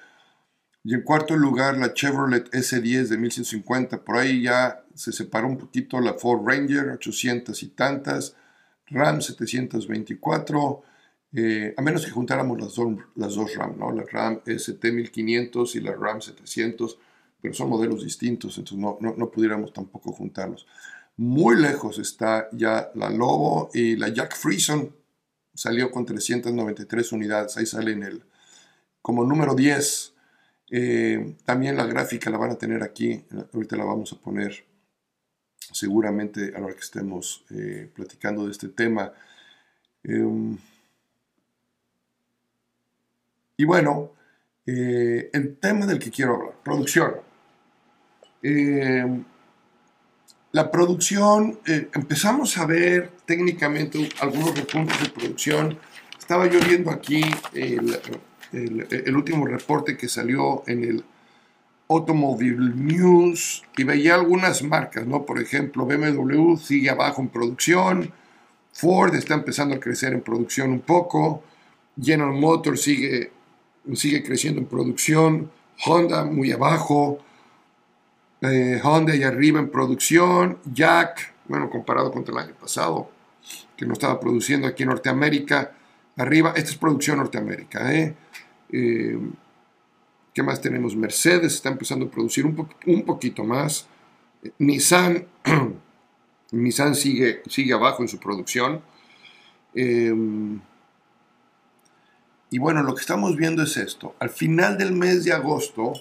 y 0.84 0.96
en 0.96 1.02
cuarto 1.02 1.36
lugar 1.36 1.78
la 1.78 1.94
Chevrolet 1.94 2.50
S10 2.52 3.08
de 3.08 3.18
1150, 3.18 4.04
por 4.04 4.18
ahí 4.18 4.44
ya 4.44 4.84
se 4.96 5.12
separó 5.12 5.48
un 5.48 5.58
poquito 5.58 6.00
la 6.00 6.16
Ford 6.16 6.42
Ranger, 6.46 6.90
800 6.90 7.62
y 7.64 7.68
tantas, 7.70 8.36
RAM 8.88 9.22
724, 9.22 10.82
eh, 11.34 11.74
a 11.78 11.82
menos 11.82 12.06
que 12.06 12.12
juntáramos 12.12 12.60
las, 12.60 12.76
dos, 12.76 12.96
las 13.16 13.36
dos 13.36 13.56
RAM, 13.56 13.78
¿no? 13.78 13.92
la 13.92 14.04
RAM 14.04 14.42
ST 14.46 14.92
1500 14.92 15.76
y 15.76 15.82
la 15.82 15.94
RAM 15.94 16.22
700, 16.22 16.98
pero 17.42 17.54
son 17.54 17.70
modelos 17.70 18.04
distintos, 18.04 18.58
entonces 18.58 18.78
no, 18.80 18.98
no, 19.00 19.32
pudiéramos 19.32 19.74
tampoco 19.74 20.12
juntarlos. 20.12 20.68
Muy 21.18 21.58
lejos 21.62 22.00
está 22.00 22.50
ya 22.52 22.92
la 22.96 23.10
Lobo 23.10 23.70
y 23.74 23.96
la 23.96 24.10
Jack 24.10 24.36
Freeson 24.36 24.96
salió 25.54 25.92
con 25.92 26.06
393 26.06 27.12
unidades, 27.12 27.58
ahí 27.58 27.66
sale 27.66 27.92
en 27.92 28.04
el 28.04 28.24
como 29.02 29.24
número 29.24 29.56
10. 29.56 30.14
Eh, 30.74 31.36
también 31.44 31.76
la 31.76 31.86
gráfica 31.86 32.30
la 32.30 32.38
van 32.38 32.52
a 32.52 32.58
tener 32.58 32.82
aquí, 32.82 33.26
ahorita 33.54 33.76
la 33.76 33.84
vamos 33.84 34.14
a 34.14 34.16
poner 34.16 34.64
seguramente 35.74 36.54
a 36.56 36.60
la 36.60 36.68
hora 36.68 36.76
que 36.76 36.80
estemos 36.80 37.44
eh, 37.50 37.92
platicando 37.94 38.46
de 38.46 38.52
este 38.52 38.70
tema. 38.70 39.12
Em, 40.04 40.58
y 43.58 43.66
bueno, 43.66 44.14
eh, 44.66 45.30
el 45.34 45.58
tema 45.58 45.86
del 45.86 46.00
que 46.00 46.10
quiero 46.10 46.36
hablar, 46.36 46.54
producción. 46.64 47.16
Em, 48.42 49.26
la 50.54 50.72
producción, 50.72 51.60
empezamos 51.66 52.58
a 52.58 52.66
ver 52.66 53.12
técnicamente 53.26 54.10
algunos 54.20 54.58
repuntes 54.58 55.00
de 55.02 55.10
producción. 55.10 55.78
Estaba 56.18 56.48
yo 56.48 56.60
viendo 56.60 56.92
aquí 56.92 57.24
el 57.54 58.00
último 59.16 59.46
reporte 59.46 59.98
que 59.98 60.08
salió 60.08 60.64
en 60.68 60.84
el 60.84 61.04
Automobile 61.92 62.74
News 62.76 63.64
y 63.78 63.84
veía 63.84 64.16
algunas 64.16 64.64
marcas, 64.64 65.06
¿no? 65.06 65.26
Por 65.26 65.42
ejemplo, 65.42 65.86
BMW 65.86 66.56
sigue 66.56 66.90
abajo 66.90 67.22
en 67.22 67.30
producción, 67.30 68.12
Ford 68.72 69.14
está 69.16 69.34
empezando 69.34 69.76
a 69.76 69.80
crecer 69.80 70.14
en 70.14 70.22
producción 70.22 70.72
un 70.72 70.80
poco, 70.80 71.44
General 72.02 72.34
Motors 72.34 72.82
sigue, 72.82 73.32
sigue 73.94 74.24
creciendo 74.24 74.62
en 74.62 74.68
producción, 74.68 75.52
Honda 75.86 76.24
muy 76.24 76.52
abajo, 76.52 77.20
eh, 78.42 78.80
Honda 78.84 79.16
y 79.16 79.24
arriba 79.24 79.60
en 79.60 79.70
producción, 79.70 80.60
Jack, 80.74 81.34
bueno, 81.48 81.70
comparado 81.70 82.12
con 82.12 82.24
el 82.26 82.38
año 82.38 82.54
pasado, 82.60 83.10
que 83.76 83.86
no 83.86 83.94
estaba 83.94 84.20
produciendo 84.20 84.68
aquí 84.68 84.84
en 84.84 84.90
Norteamérica, 84.90 85.72
arriba, 86.18 86.54
esta 86.56 86.72
es 86.72 86.78
producción 86.78 87.18
Norteamérica, 87.18 87.94
¿eh? 87.94 88.16
eh 88.72 89.20
¿Qué 90.34 90.44
más 90.44 90.62
tenemos? 90.62 90.96
Mercedes 90.96 91.56
está 91.56 91.70
empezando 91.70 92.06
a 92.06 92.10
producir 92.10 92.46
un, 92.46 93.04
poquito 93.04 93.44
más. 93.44 93.88
Nissan, 94.60 95.28
Nissan 96.52 96.96
sigue, 96.96 97.42
sigue 97.48 97.74
abajo 97.74 98.02
en 98.02 98.08
su 98.08 98.18
producción. 98.18 98.82
Em, 99.74 100.62
y 102.50 102.60
bueno, 102.60 102.82
lo 102.84 102.96
que 102.96 103.02
estamos 103.02 103.36
viendo 103.36 103.64
es 103.64 103.76
esto. 103.76 104.16
Al 104.20 104.30
final 104.30 104.78
del 104.78 104.94
mes 104.94 105.26
de 105.26 105.34
agosto, 105.34 105.94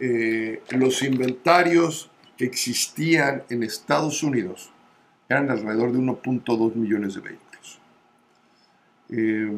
eh, 0.00 0.62
los 0.70 1.02
inventarios 1.02 2.10
que 2.38 2.44
existían 2.46 3.42
en 3.50 3.62
Estados 3.62 4.22
Unidos 4.22 4.70
eran 5.28 5.50
alrededor 5.50 5.92
de 5.92 5.98
1.2 5.98 6.74
millones 6.74 7.14
de 7.14 7.20
vehículos. 7.20 7.45
Eh, 9.10 9.50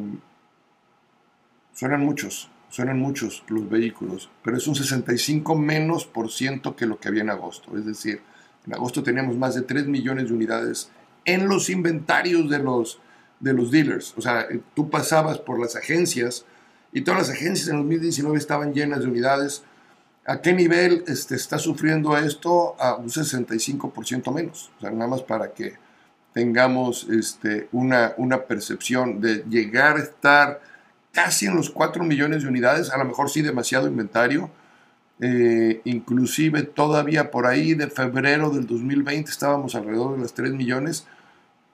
suenan 1.73 2.01
muchos, 2.01 2.49
suenan 2.69 2.99
muchos 2.99 3.43
los 3.47 3.69
vehículos, 3.69 4.29
pero 4.43 4.57
es 4.57 4.67
un 4.67 4.75
65 4.75 5.55
menos 5.55 6.05
por 6.05 6.31
ciento 6.31 6.75
que 6.75 6.85
lo 6.85 6.99
que 6.99 7.07
había 7.07 7.21
en 7.21 7.29
agosto. 7.29 7.77
Es 7.77 7.85
decir, 7.85 8.21
en 8.65 8.73
agosto 8.73 9.03
teníamos 9.03 9.35
más 9.37 9.55
de 9.55 9.61
3 9.61 9.87
millones 9.87 10.27
de 10.27 10.33
unidades 10.33 10.91
en 11.25 11.47
los 11.47 11.69
inventarios 11.69 12.49
de 12.49 12.59
los, 12.59 12.99
de 13.39 13.53
los 13.53 13.71
dealers. 13.71 14.13
O 14.17 14.21
sea, 14.21 14.47
tú 14.75 14.89
pasabas 14.89 15.39
por 15.39 15.59
las 15.59 15.75
agencias 15.75 16.45
y 16.91 17.01
todas 17.01 17.27
las 17.27 17.29
agencias 17.29 17.69
en 17.69 17.77
2019 17.77 18.37
estaban 18.37 18.73
llenas 18.73 19.01
de 19.01 19.07
unidades. 19.07 19.63
¿A 20.25 20.41
qué 20.41 20.53
nivel 20.53 21.03
este, 21.07 21.35
está 21.35 21.57
sufriendo 21.57 22.17
esto? 22.17 22.75
A 22.79 22.95
un 22.95 23.09
65% 23.09 24.33
menos. 24.33 24.71
O 24.77 24.81
sea, 24.81 24.91
nada 24.91 25.07
más 25.07 25.23
para 25.23 25.53
que 25.53 25.73
tengamos 26.33 27.07
este, 27.09 27.67
una, 27.71 28.13
una 28.17 28.43
percepción 28.43 29.19
de 29.21 29.43
llegar 29.49 29.97
a 29.97 30.03
estar 30.03 30.61
casi 31.11 31.47
en 31.47 31.55
los 31.55 31.69
4 31.69 32.03
millones 32.03 32.43
de 32.43 32.49
unidades, 32.49 32.91
a 32.91 32.97
lo 32.97 33.05
mejor 33.05 33.29
sí 33.29 33.41
demasiado 33.41 33.87
inventario. 33.87 34.49
Eh, 35.21 35.81
inclusive 35.83 36.63
todavía 36.63 37.29
por 37.29 37.45
ahí 37.45 37.73
de 37.73 37.87
febrero 37.87 38.51
del 38.51 38.65
2020 38.65 39.29
estábamos 39.29 39.75
alrededor 39.75 40.15
de 40.15 40.21
los 40.21 40.33
3 40.33 40.53
millones 40.53 41.05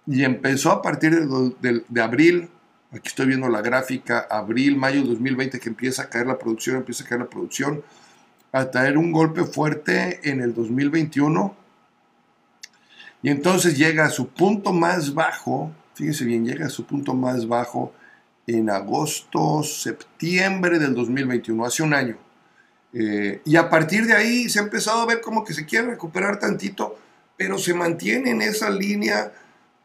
y 0.08 0.24
empezó 0.24 0.72
a 0.72 0.82
partir 0.82 1.28
de, 1.28 2.02
abril, 2.02 2.50
aquí 2.92 3.08
estoy 3.08 3.28
viendo 3.28 3.48
la 3.48 3.62
gráfica, 3.62 4.26
abril, 4.32 4.78
mayo 4.78 5.02
de 5.02 5.10
2020 5.10 5.60
que 5.60 5.70
empieza 5.70 6.04
a 6.04 6.10
caer 6.10 6.26
la 6.26 6.40
producción, 6.40 6.78
empieza 6.78 7.04
a 7.04 7.08
caer 7.08 7.22
la 7.22 7.30
producción, 7.30 7.84
a 8.52 8.72
traer 8.72 8.98
un 8.98 9.12
golpe 9.12 9.44
fuerte 9.44 10.22
en 10.24 10.42
el 10.42 10.56
2021 10.56 11.56
y 13.26 13.32
entonces 13.32 13.76
llega 13.76 14.06
a 14.06 14.12
su 14.12 14.28
punto 14.28 14.72
más 14.72 15.16
bajo, 15.16 15.72
fíjense 15.96 16.26
bien, 16.26 16.46
llega 16.46 16.68
a 16.68 16.70
su 16.70 16.86
punto 16.86 17.16
más 17.16 17.48
bajo 17.48 17.92
en 18.46 18.70
agosto, 18.70 19.64
septiembre 19.64 20.78
del 20.78 20.94
2021, 20.94 21.66
hace 21.66 21.82
un 21.82 21.96
año. 21.96 22.18
Eh, 22.94 23.42
y 23.44 23.56
a 23.56 23.68
partir 23.68 24.06
de 24.06 24.14
ahí 24.14 24.48
se 24.48 24.60
ha 24.60 24.62
empezado 24.62 25.02
a 25.02 25.08
ver 25.08 25.22
como 25.22 25.44
que 25.44 25.56
se 25.56 25.66
quiere 25.66 25.88
recuperar 25.88 26.38
tantito, 26.38 27.00
pero 27.36 27.58
se 27.58 27.74
mantiene 27.74 28.30
en 28.30 28.44
esa 28.44 28.70
línea 28.70 29.34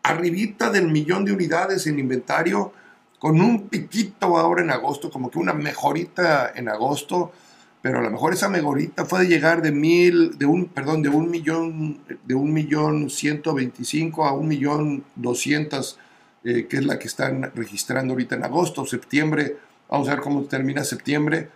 arribita 0.03 0.69
del 0.69 0.89
millón 0.89 1.25
de 1.25 1.33
unidades 1.33 1.87
en 1.87 1.99
inventario, 1.99 2.75
con 3.19 3.41
un 3.41 3.71
piquito 3.71 4.37
ahora 4.37 4.61
en 4.61 4.71
agosto, 4.71 5.11
como 5.11 5.31
que 5.31 5.39
una 5.39 5.55
mejorita 5.55 6.53
en 6.55 6.69
agosto, 6.69 7.33
pero 7.83 7.99
a 7.99 8.03
lo 8.03 8.11
mejor 8.11 8.35
esa 8.35 8.49
mejorita 8.49 9.07
fue 9.07 9.21
de 9.21 9.29
llegar 9.29 9.63
de 9.63 9.73
mil, 9.73 10.39
de 10.39 10.47
un, 10.47 10.67
perdón, 10.67 11.03
de 11.03 11.09
un 11.09 11.31
millón, 11.31 12.01
de 12.25 12.35
un 12.35 12.53
millón 12.53 13.09
ciento 13.09 13.55
veinticinco 13.55 14.27
a 14.27 14.33
un 14.33 14.49
millón 14.49 15.05
doscientos 15.17 15.99
eh, 16.43 16.67
que 16.67 16.79
es 16.79 16.85
la 16.87 16.99
que 16.99 17.07
están 17.07 17.51
registrando 17.55 18.15
ahorita 18.15 18.35
en 18.35 18.45
agosto, 18.45 18.87
septiembre. 18.87 19.57
Vamos 19.89 20.09
a 20.09 20.13
ver 20.13 20.21
cómo 20.21 20.45
termina 20.45 20.85
septiembre. 20.85 21.49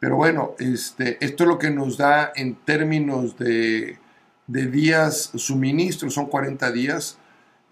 Pero 0.00 0.16
bueno, 0.16 0.54
este, 0.58 1.24
esto 1.24 1.44
es 1.44 1.48
lo 1.48 1.58
que 1.58 1.70
nos 1.70 1.96
da 1.96 2.32
en 2.34 2.54
términos 2.56 3.36
de, 3.38 3.98
de 4.46 4.66
días 4.66 5.32
suministro, 5.34 6.10
son 6.10 6.26
40 6.26 6.70
días. 6.72 7.18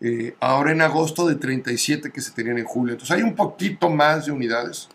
Eh, 0.01 0.37
ahora 0.41 0.73
en 0.73 0.83
agosto 0.83 1.27
de 1.27 1.37
37 1.37 2.13
que 2.13 2.21
se 2.21 2.33
tenían 2.33 2.59
en 2.59 2.65
julio. 2.65 2.93
Entonces 2.95 3.17
hay 3.17 3.23
un 3.23 3.35
poquito 3.35 3.91
más 3.91 4.27
de 4.27 4.33
unidades. 4.33 4.89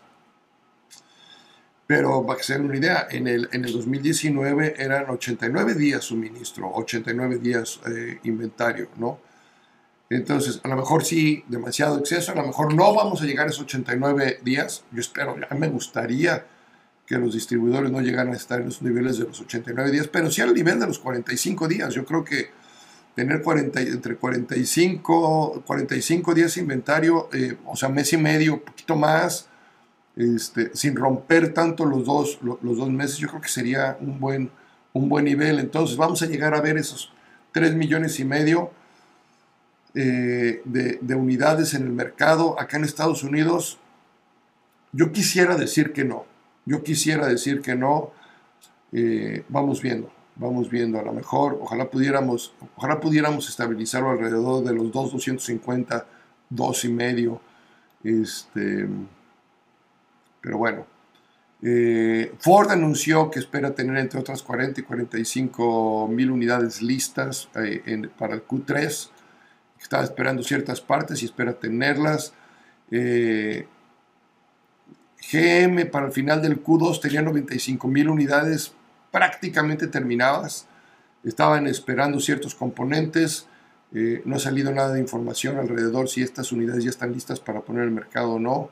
Pero 1.94 2.24
para 2.24 2.38
que 2.38 2.44
se 2.44 2.54
den 2.54 2.64
una 2.64 2.78
idea, 2.78 3.06
en 3.10 3.26
el, 3.26 3.50
en 3.52 3.66
el 3.66 3.72
2019 3.74 4.76
eran 4.78 5.10
89 5.10 5.74
días 5.74 6.02
suministro, 6.02 6.72
89 6.72 7.36
días 7.36 7.80
eh, 7.86 8.18
inventario, 8.22 8.88
¿no? 8.96 9.20
Entonces, 10.08 10.58
a 10.64 10.68
lo 10.68 10.76
mejor 10.76 11.04
sí, 11.04 11.44
demasiado 11.48 11.98
exceso, 11.98 12.32
a 12.32 12.34
lo 12.34 12.46
mejor 12.46 12.72
no 12.72 12.94
vamos 12.94 13.20
a 13.20 13.26
llegar 13.26 13.46
a 13.46 13.50
esos 13.50 13.64
89 13.64 14.40
días. 14.42 14.84
Yo 14.90 15.00
espero, 15.02 15.36
ya 15.38 15.54
me 15.54 15.68
gustaría 15.68 16.46
que 17.04 17.18
los 17.18 17.34
distribuidores 17.34 17.90
no 17.90 18.00
llegaran 18.00 18.32
a 18.32 18.38
estar 18.38 18.60
en 18.60 18.66
los 18.68 18.80
niveles 18.80 19.18
de 19.18 19.24
los 19.24 19.42
89 19.42 19.90
días, 19.90 20.08
pero 20.08 20.30
sí 20.30 20.40
al 20.40 20.54
nivel 20.54 20.80
de 20.80 20.86
los 20.86 20.98
45 20.98 21.68
días. 21.68 21.92
Yo 21.92 22.06
creo 22.06 22.24
que 22.24 22.52
tener 23.14 23.42
40, 23.42 23.80
entre 23.82 24.16
45, 24.16 25.62
45 25.66 26.34
días 26.34 26.56
inventario, 26.56 27.28
eh, 27.34 27.58
o 27.66 27.76
sea, 27.76 27.90
mes 27.90 28.10
y 28.14 28.16
medio, 28.16 28.54
un 28.54 28.60
poquito 28.60 28.96
más, 28.96 29.50
este, 30.16 30.74
sin 30.74 30.96
romper 30.96 31.54
tanto 31.54 31.84
los 31.84 32.04
dos, 32.04 32.38
los, 32.42 32.60
dos 32.60 32.90
meses, 32.90 33.18
yo 33.18 33.28
creo 33.28 33.40
que 33.40 33.48
sería 33.48 33.96
un 34.00 34.20
buen, 34.20 34.50
un 34.92 35.08
buen 35.08 35.24
nivel. 35.24 35.58
Entonces 35.58 35.96
vamos 35.96 36.22
a 36.22 36.26
llegar 36.26 36.54
a 36.54 36.60
ver 36.60 36.76
esos 36.76 37.12
3 37.52 37.74
millones 37.74 38.20
y 38.20 38.24
medio 38.24 38.70
eh, 39.94 40.62
de, 40.64 41.14
unidades 41.14 41.74
en 41.74 41.82
el 41.82 41.92
mercado 41.92 42.58
acá 42.60 42.76
en 42.76 42.84
Estados 42.84 43.22
Unidos. 43.22 43.78
Yo 44.92 45.12
quisiera 45.12 45.56
decir 45.56 45.92
que 45.92 46.04
no, 46.04 46.26
yo 46.66 46.82
quisiera 46.82 47.26
decir 47.26 47.62
que 47.62 47.74
no, 47.74 48.12
eh, 48.92 49.44
vamos 49.48 49.80
viendo 49.80 50.12
vamos 50.36 50.70
viendo 50.70 50.98
a 50.98 51.02
lo 51.02 51.12
mejor, 51.12 51.58
ojalá 51.60 51.90
pudiéramos, 51.90 52.54
ojalá 52.76 53.00
pudiéramos 53.00 53.48
estabilizarlo 53.48 54.10
alrededor 54.10 54.64
de 54.64 54.74
los 54.74 54.90
2,250, 54.90 56.06
2 56.50 56.84
y 56.84 56.88
medio, 56.88 57.40
este, 58.02 58.88
pero 60.42 60.58
bueno. 60.58 60.86
Eh, 61.64 62.34
Ford 62.40 62.72
anunció 62.72 63.30
que 63.30 63.38
espera 63.38 63.72
tener 63.72 63.96
entre 63.96 64.18
otras 64.18 64.42
40 64.42 64.80
y 64.80 64.82
45 64.82 66.08
mil 66.08 66.32
unidades 66.32 66.82
listas 66.82 67.48
eh, 67.54 68.08
para 68.18 68.34
el 68.34 68.46
Q3. 68.46 69.10
Estaba 69.80 70.02
esperando 70.02 70.42
ciertas 70.42 70.80
partes 70.80 71.22
y 71.22 71.26
espera 71.26 71.54
tenerlas. 71.54 72.34
Eh, 72.90 73.66
GM 75.30 75.86
para 75.86 76.06
el 76.06 76.12
final 76.12 76.42
del 76.42 76.62
Q2 76.62 77.00
tenía 77.00 77.22
95 77.22 77.86
mil 77.86 78.08
unidades 78.08 78.74
prácticamente 79.12 79.86
terminadas. 79.86 80.66
Estaban 81.22 81.68
esperando 81.68 82.18
ciertos 82.18 82.56
componentes. 82.56 83.46
No 84.24 84.36
ha 84.36 84.38
salido 84.38 84.72
nada 84.72 84.94
de 84.94 85.00
información 85.00 85.58
alrededor 85.58 86.08
si 86.08 86.22
estas 86.22 86.50
unidades 86.50 86.82
ya 86.82 86.90
están 86.90 87.12
listas 87.12 87.38
para 87.38 87.60
poner 87.60 87.84
el 87.84 87.90
mercado 87.92 88.32
o 88.32 88.38
no. 88.40 88.70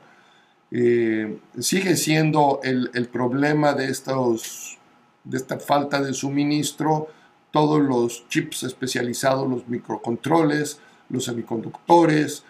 Eh, 0.71 1.37
sigue 1.59 1.95
siendo 1.97 2.61
el, 2.63 3.07
problema 3.11 3.73
de, 3.73 3.89
estos, 3.89 4.77
de 5.23 5.37
esta 5.37 5.59
falta 5.59 6.01
de 6.01 6.13
suministro 6.13 7.09
todos 7.51 7.81
los 7.81 8.27
chips 8.29 8.63
especializados, 8.63 9.49
los 9.49 9.67
microcontroles, 9.67 10.79
los 11.09 11.25
semiconductores, 11.25 12.45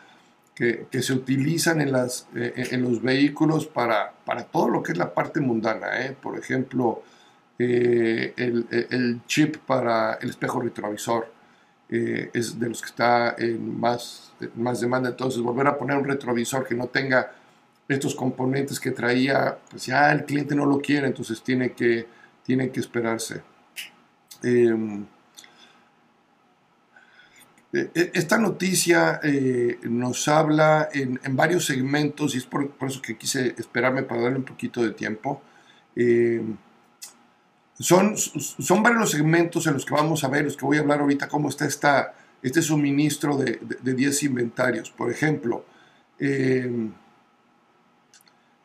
que, 0.54 1.02
se 1.02 1.14
utilizan 1.14 1.82
en, 1.82 1.92
las, 1.92 2.28
eh, 2.36 2.70
en 2.72 2.84
los 2.84 3.02
vehículos 3.02 3.66
para, 3.66 4.14
para, 4.26 4.44
todo 4.44 4.70
lo 4.70 4.84
que 4.84 4.92
es 4.92 4.98
la 4.98 5.12
parte 5.12 5.40
mundana. 5.40 5.88
Por 6.22 6.38
ejemplo, 6.38 7.02
eh, 7.58 8.34
el, 8.38 9.22
chip 9.26 9.58
para 9.58 10.16
el 10.16 10.30
espejo 10.30 10.62
retrovisor 10.62 11.32
eh, 11.90 12.30
es 12.34 12.60
de 12.60 12.70
los 12.70 12.82
que 12.82 12.88
está 12.88 13.36
en 13.38 13.80
más, 13.80 14.34
más 14.56 14.82
demanda. 14.82 15.10
Entonces, 15.10 15.42
volver 15.42 15.68
a 15.68 15.78
poner 15.78 15.98
un 15.98 16.06
retrovisor 16.06 16.68
que 16.68 16.76
no 16.76 16.88
tenga 16.88 17.32
estos 17.94 18.16
componentes 18.16 18.80
que 18.80 18.92
traía, 18.92 19.58
pues 19.70 19.86
ya 19.86 20.12
el 20.12 20.26
cliente 20.26 20.56
no 20.56 20.66
lo 20.66 20.80
quiere, 20.80 21.08
entonces 21.08 21.42
tiene 21.42 21.74
que, 21.74 22.08
tiene 22.44 22.72
que 22.72 22.80
esperarse. 22.80 23.42
Em, 24.44 25.06
e, 27.74 27.90
e, 27.94 28.12
esta 28.14 28.38
noticia 28.38 29.20
eh, 29.24 29.80
nos 29.84 30.28
habla 30.28 30.90
en, 30.94 31.20
varios 31.36 31.66
segmentos 31.66 32.36
y 32.36 32.40
es 32.40 32.46
por, 32.46 32.74
eso 32.82 33.02
que 33.02 33.18
quise 33.18 33.56
esperarme 33.58 34.04
para 34.04 34.22
darle 34.22 34.38
un 34.40 34.46
poquito 34.46 34.84
de 34.84 34.92
tiempo. 34.92 35.42
Em, 35.96 36.58
son, 37.80 38.18
son 38.18 38.84
varios 38.84 39.02
los 39.02 39.12
segmentos 39.12 39.66
en 39.68 39.74
los 39.74 39.86
que 39.86 39.94
vamos 39.94 40.24
a 40.24 40.28
ver, 40.28 40.44
los 40.44 40.58
que 40.58 40.66
voy 40.66 40.78
a 40.78 40.82
hablar 40.82 41.00
ahorita, 41.00 41.28
cómo 41.28 41.50
está 41.50 41.66
esta, 41.66 42.14
este 42.44 42.62
suministro 42.62 43.38
de, 43.38 43.60
de, 43.82 43.94
10 43.94 44.24
inventarios. 44.24 44.92
Por 44.92 45.10
ejemplo, 45.12 45.66
em, 46.20 46.92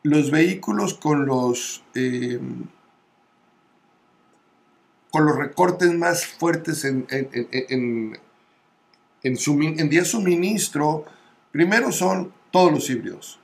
los 0.07 0.31
vehículos 0.31 0.95
con 0.95 1.27
los, 1.27 1.83
em, 1.95 2.65
con 5.11 5.27
los 5.27 5.37
recortes 5.37 5.93
más 5.95 6.27
fuertes 6.27 6.85
en, 6.85 7.07
en, 7.11 7.29
en, 7.33 8.19
en, 9.23 9.89
día 9.89 10.05
suministro, 10.05 11.05
primero 11.53 11.93
son 11.93 12.33
todos 12.51 12.73
los 12.73 12.91
híbridos. 12.91 13.39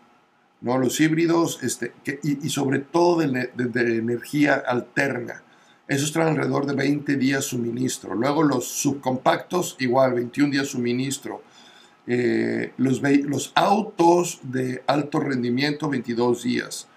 ¿no? 0.60 0.78
Los 0.78 1.00
híbridos 1.00 1.62
este, 1.62 1.92
y, 2.22 2.48
sobre 2.50 2.78
todo 2.78 3.20
de, 3.20 3.50
de 3.54 3.96
energía 3.96 4.54
alterna 4.54 5.42
esos 5.88 6.12
traen 6.12 6.30
alrededor 6.30 6.64
de 6.64 6.74
20 6.74 7.16
días 7.16 7.44
suministro. 7.44 8.14
Luego 8.14 8.42
los 8.42 8.66
subcompactos, 8.66 9.76
igual, 9.78 10.14
21 10.14 10.52
días 10.52 10.68
suministro. 10.68 11.42
Eh, 12.06 12.72
los, 12.76 13.52
autos 13.54 14.40
de 14.42 14.82
alto 14.86 15.20
rendimiento, 15.20 15.88
22 15.88 16.42
días. 16.42 16.88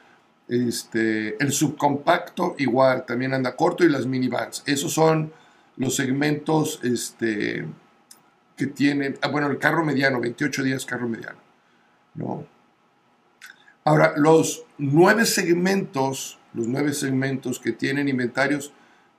Este, 0.48 1.42
el 1.44 1.52
subcompacto, 1.52 2.56
igual, 2.58 3.06
también 3.06 3.34
anda 3.34 3.56
corto 3.56 3.84
y 3.84 3.90
las 3.90 4.06
minivans. 4.06 4.64
Esos 4.66 4.94
son 4.94 5.32
los 5.78 5.96
segmentos 5.96 6.80
este, 6.84 7.66
que 8.56 8.68
tienen, 8.68 9.18
ah, 9.22 9.28
bueno, 9.28 9.48
el 9.48 9.58
carro 9.58 9.84
mediano, 9.84 10.20
28 10.20 10.64
días 10.64 10.86
carro 10.86 11.08
mediano. 11.08 11.40
¿no? 12.14 12.46
Ahora, 13.84 14.14
los 14.18 14.64
nueve 14.78 15.26
segmentos 15.26 16.40
los 16.56 16.68
nueve 16.68 16.94
segmentos 16.94 17.60
que 17.60 17.74
tienen 17.74 18.08
inventarios 18.08 18.72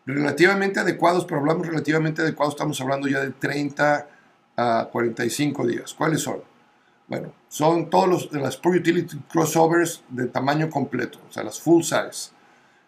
relativamente 0.07 0.81
adecuados, 0.81 1.25
pero 1.25 1.40
hablamos 1.40 1.66
relativamente 1.66 2.22
adecuados, 2.22 2.55
estamos 2.55 2.81
hablando 2.81 3.09
ya 3.09 3.20
de 3.20 3.31
30 3.31 4.09
a 4.57 4.88
45 4.90 5.66
días. 5.66 5.95
¿Cuáles 5.95 6.23
son? 6.23 6.40
Bueno, 7.09 7.33
son 7.49 7.88
todos 7.88 8.09
los, 8.09 8.33
las 8.33 8.57
Pro 8.57 8.73
Utility 8.73 9.16
crossovers 9.31 10.03
de 10.09 10.27
tamaño 10.27 10.69
completo, 10.69 11.19
o 11.29 11.33
sea, 11.33 11.45
las 11.45 11.61
full 11.61 11.83
size. 11.83 12.33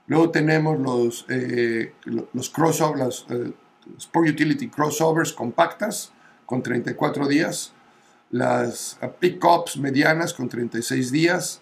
Luego 0.07 0.31
tenemos 0.31 0.79
los, 0.79 1.27
eh, 1.29 1.93
los 2.05 2.51
crossovers, 2.51 3.27
las 3.29 4.07
Pro 4.07 4.23
Utility 4.23 4.69
crossovers 4.69 5.33
compactas 5.33 6.13
con 6.47 6.63
34 6.63 7.29
días, 7.29 7.73
las 8.31 8.99
pickups 9.21 9.77
medianas 9.77 10.35
con 10.35 10.49
36 10.49 11.13
días, 11.13 11.61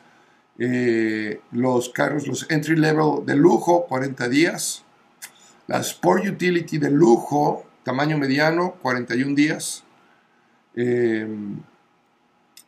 eh, 0.59 1.41
los 1.53 1.91
carros, 1.91 2.27
los 2.27 2.51
entry 2.51 2.77
level 2.77 3.27
de 3.27 3.37
lujo, 3.37 3.87
40 3.87 4.29
días, 4.29 4.85
la 5.67 5.81
Sport 5.81 6.27
Utility 6.27 6.79
de 6.79 6.91
lujo, 6.91 7.67
tamaño 7.83 8.17
mediano, 8.17 8.77
41 8.81 9.35
días, 9.35 9.85
eh, 10.77 11.27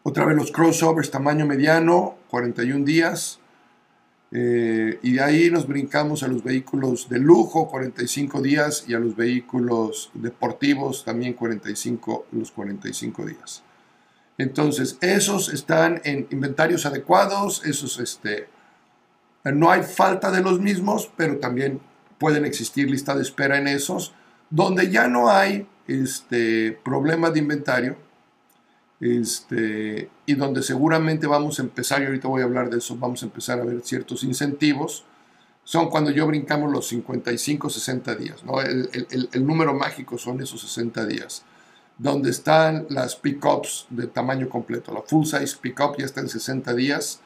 otra 0.03 0.25
vez 0.25 0.37
los 0.37 0.51
crossovers, 0.51 1.11
tamaño 1.11 1.47
mediano, 1.47 2.17
41 2.31 2.85
días, 2.85 3.41
eh, 4.31 4.99
y 5.03 5.13
de 5.13 5.23
ahí 5.23 5.51
nos 5.51 5.67
brincamos 5.67 6.23
a 6.23 6.29
los 6.29 6.45
vehículos 6.45 7.09
de 7.09 7.19
lujo, 7.19 7.69
45 7.69 8.43
días, 8.43 8.85
y 8.87 8.95
a 8.95 8.99
los 8.99 9.17
vehículos 9.17 10.11
deportivos, 10.15 11.05
también 11.05 11.35
45, 11.35 12.27
los 12.33 12.51
45 12.53 13.27
días. 13.27 13.63
Entonces, 14.37 14.99
esos 15.01 15.53
están 15.53 16.01
en 16.05 16.27
inventarios 16.31 16.87
adecuados, 16.87 17.65
esos, 17.65 17.99
este, 17.99 18.49
no 19.45 19.71
hay 19.71 19.83
falta 19.83 20.31
de 20.31 20.43
los 20.43 20.61
mismos, 20.61 21.11
pero 21.17 21.39
también 21.39 21.81
pueden 22.19 22.45
existir 22.45 22.91
lista 22.91 23.15
de 23.15 23.23
espera 23.23 23.59
en 23.59 23.67
esos, 23.67 24.13
donde 24.51 24.91
ya 24.91 25.09
no 25.09 25.31
hay 25.31 25.67
este, 25.87 26.79
problema 26.85 27.31
de 27.31 27.39
inventario, 27.39 27.97
este, 29.01 30.11
y 30.27 30.35
donde 30.35 30.63
seguramente 30.63 31.27
vamos 31.27 31.59
a 31.59 31.63
empezar, 31.63 32.03
y 32.03 32.07
ahorita 32.07 32.29
voy 32.29 32.43
a 32.43 32.45
hablar 32.45 32.71
de 32.71 32.79
eso, 32.79 32.97
vamos 32.97 33.23
a 33.23 33.27
empezar 33.27 33.61
a 33.61 33.65
ver 33.65 33.81
ciertos 33.83 34.25
incentivos, 34.25 35.05
son 35.65 35.91
cuando 35.91 36.11
yo 36.11 36.27
brincamos 36.27 36.73
los 36.73 36.89
55, 36.89 37.69
60 37.69 38.15
días, 38.15 38.45
¿no? 38.45 38.61
el, 38.61 38.89
el, 38.93 39.29
el 39.31 39.47
número 39.47 39.75
mágico 39.75 40.17
son 40.17 40.41
esos 40.41 40.63
60 40.63 41.07
días 41.07 41.45
donde 41.99 42.31
están 42.31 42.87
las 42.91 43.17
pickups 43.17 43.87
de 43.91 44.07
tamaño 44.07 44.49
completo. 44.49 44.93
La 44.95 45.03
full 45.03 45.25
size 45.25 45.57
pickup 45.61 45.99
ya 45.99 46.07
está 46.07 46.21
en 46.21 46.29
60 46.29 46.73
días. 46.75 47.21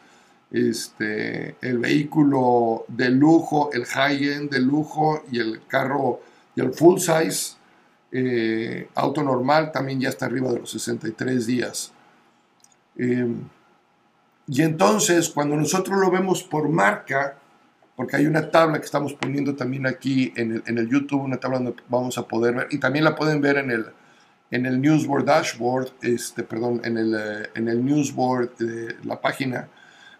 Este, 0.50 1.56
el 1.61 1.78
vehículo 1.78 2.85
de 2.88 3.11
lujo, 3.11 3.70
el 3.72 3.85
high-end 3.85 4.50
de 4.50 4.61
lujo 4.61 5.22
y 5.30 5.38
el 5.38 5.66
carro 5.66 6.20
y 6.54 6.60
el 6.60 6.72
full 6.72 6.98
size 6.98 7.56
eh, 8.10 8.88
auto 8.94 9.22
normal 9.22 9.72
también 9.72 10.00
ya 10.00 10.10
está 10.10 10.26
arriba 10.26 10.52
de 10.52 10.60
los 10.60 10.70
63 10.70 11.46
días. 11.46 11.92
Em, 12.96 13.48
y 14.46 14.62
entonces 14.62 15.30
cuando 15.30 15.56
nosotros 15.56 15.98
lo 15.98 16.10
vemos 16.10 16.42
por 16.42 16.68
marca, 16.68 17.38
porque 17.96 18.16
hay 18.16 18.26
una 18.26 18.50
tabla 18.50 18.78
que 18.78 18.84
estamos 18.84 19.14
poniendo 19.14 19.54
también 19.54 19.86
aquí 19.86 20.32
en 20.36 20.56
el, 20.56 20.62
en 20.66 20.78
el 20.78 20.88
YouTube, 20.88 21.22
una 21.22 21.38
tabla 21.38 21.58
donde 21.58 21.74
vamos 21.88 22.18
a 22.18 22.26
poder 22.26 22.54
ver, 22.54 22.68
y 22.70 22.78
también 22.78 23.04
la 23.04 23.14
pueden 23.14 23.40
ver 23.40 23.58
en 23.58 23.70
el, 23.70 23.86
en 24.50 24.66
el 24.66 24.80
Newsboard 24.80 25.24
Dashboard, 25.24 25.92
este, 26.02 26.42
perdón, 26.42 26.80
en 26.84 26.98
el, 26.98 27.14
eh, 27.14 27.50
en 27.54 27.68
el 27.68 27.84
Newsboard 27.84 28.56
de 28.58 28.96
la 29.04 29.20
página, 29.20 29.68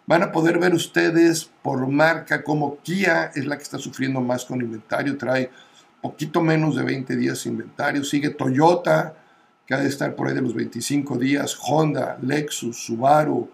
van 0.07 0.23
a 0.23 0.33
poder 0.33 0.59
ver 0.59 0.75
ustedes 0.75 1.51
por 1.63 1.87
marca 1.87 2.43
cómo 2.43 2.79
Kia 2.83 3.33
es 3.35 3.45
la 3.45 3.57
que 3.57 3.63
está 3.63 3.79
sufriendo 3.79 4.21
más 4.21 4.45
con 4.45 4.61
inventario, 4.61 5.19
trae 5.19 5.51
poquito 6.03 6.43
menos 6.43 6.77
de 6.77 6.83
20 6.83 7.17
días 7.17 7.47
inventario. 7.47 8.05
Sigue 8.05 8.31
Toyota, 8.31 9.15
que 9.67 9.75
ha 9.75 9.79
de 9.79 9.89
estar 9.89 10.15
por 10.15 10.29
ahí 10.29 10.35
de 10.35 10.43
los 10.43 10.55
25 10.55 11.17
días. 11.17 11.57
Honda, 11.63 12.19
Lexus, 12.21 12.85
Subaru, 12.85 13.49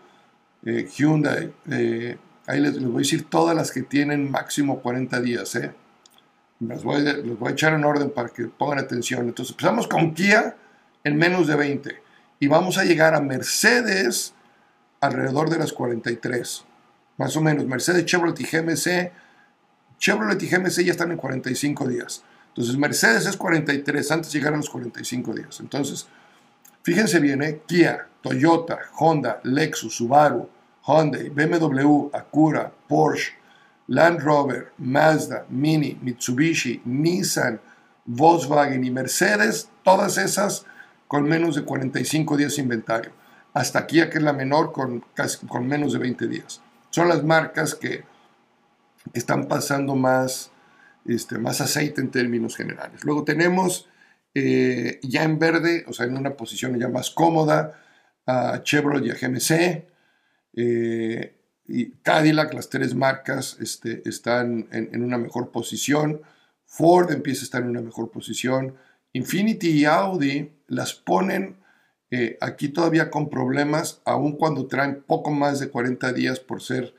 eh, 0.64 0.88
Hyundai. 0.92 1.52
Eh, 1.70 2.18
ahí 2.46 2.61
les, 2.61 2.82
voy 2.82 2.96
a 2.96 2.98
decir 2.98 3.28
todas 3.28 3.54
las 3.54 3.70
que 3.70 3.82
tienen 3.82 4.30
máximo 4.30 4.80
40 4.80 5.20
días. 5.20 5.54
¿eh? 5.54 5.72
Las 6.61 6.82
voy, 6.82 7.04
voy 7.38 7.50
a 7.50 7.52
echar 7.52 7.74
en 7.74 7.84
orden 7.84 8.11
para 8.11 8.30
que 8.30 8.46
pongan 8.46 8.78
atención. 8.78 9.28
Entonces 9.28 9.52
empezamos 9.52 9.87
con 9.87 10.14
Kia 10.14 10.56
en 11.04 11.16
menos 11.16 11.46
de 11.46 11.54
20 11.54 12.02
y 12.40 12.48
vamos 12.48 12.78
a 12.78 12.84
llegar 12.84 13.14
a 13.14 13.20
Mercedes 13.20 14.34
alrededor 15.00 15.50
de 15.50 15.58
las 15.58 15.72
43. 15.72 16.64
Más 17.18 17.37
o 17.37 17.40
menos. 17.40 17.66
Mercedes, 17.66 18.06
Chevrolet 18.06 18.40
y 18.40 18.44
GMC. 18.44 19.12
Chevrolet 19.98 20.42
y 20.42 20.48
GMC 20.48 20.84
ya 20.84 20.92
están 20.92 21.11
en 21.11 21.16
45 21.16 21.88
días. 21.88 22.24
Entonces 22.59 22.77
Mercedes 22.77 23.25
es 23.27 23.37
43, 23.37 24.11
antes 24.11 24.33
llegaron 24.33 24.59
los 24.59 24.68
45 24.68 25.33
días. 25.33 25.61
Entonces, 25.61 26.09
fíjense 26.83 27.21
bien, 27.21 27.40
¿eh? 27.40 27.61
Kia, 27.64 28.09
Toyota, 28.21 28.81
Honda, 28.99 29.38
Lexus, 29.44 29.94
Subaru, 29.94 30.49
Hyundai, 30.85 31.29
BMW, 31.29 32.11
Acura, 32.12 32.73
Porsche, 32.88 33.35
Land 33.87 34.18
Rover, 34.23 34.73
Mazda, 34.79 35.47
Mini, 35.49 35.97
Mitsubishi, 36.03 36.83
Nissan, 36.85 37.61
Volkswagen 38.05 38.83
y 38.83 38.90
Mercedes, 38.90 39.71
todas 39.85 40.18
esas 40.18 40.66
con 41.07 41.29
menos 41.29 41.55
de 41.55 41.62
45 41.62 42.37
días 42.37 42.57
de 42.57 42.62
inventario. 42.62 43.12
Hasta 43.55 43.87
Kia, 43.87 44.11
que 44.11 44.18
es 44.18 44.25
la 44.25 44.33
menor, 44.33 44.73
con, 44.73 45.05
con 45.47 45.64
menos 45.68 45.92
de 45.92 46.01
20 46.01 46.27
días. 46.27 46.61
Son 46.90 47.09
las 47.09 47.23
marcas 47.23 47.77
que 47.77 48.03
están 49.12 49.47
pasando 49.47 49.94
más, 49.94 50.51
este, 51.09 51.38
más 51.38 51.61
aceite 51.61 52.01
en 52.01 52.11
términos 52.11 52.57
generales. 52.57 53.05
Luego 53.05 53.25
tenemos 53.25 53.88
eh, 54.35 55.01
ya 55.03 55.25
en 55.25 55.38
verde, 55.38 55.85
o 55.88 55.92
sea, 55.92 56.07
en 56.07 56.16
una 56.16 56.37
posición 56.37 56.79
ya 56.79 56.88
más 56.88 57.11
cómoda, 57.11 57.81
a 58.27 58.62
Chevrolet 58.62 59.07
y 59.07 59.11
a 59.11 59.14
GMC. 59.14 59.87
Eh, 60.55 61.35
y 61.66 61.90
Cadillac, 62.03 62.53
las 62.55 62.68
tres 62.68 62.94
marcas 62.94 63.57
este, 63.61 64.03
están 64.09 64.68
en, 64.71 65.03
una 65.03 65.18
mejor 65.18 65.51
posición. 65.51 66.23
Ford 66.66 67.11
empieza 67.11 67.42
a 67.42 67.44
estar 67.44 67.62
en 67.62 67.71
una 67.71 67.81
mejor 67.81 68.11
posición. 68.11 68.75
Infinity 69.12 69.71
y 69.71 69.85
Audi 69.87 70.53
las 70.66 70.94
ponen 70.94 71.57
eh, 72.11 72.38
aquí 72.40 72.68
todavía 72.68 73.11
con 73.11 73.29
problemas, 73.29 74.01
aun 74.05 74.37
cuando 74.37 74.66
traen 74.66 75.03
poco 75.03 75.31
más 75.31 75.61
de 75.61 75.68
40 75.68 76.12
días 76.12 76.40
por 76.40 76.62
ser 76.62 76.94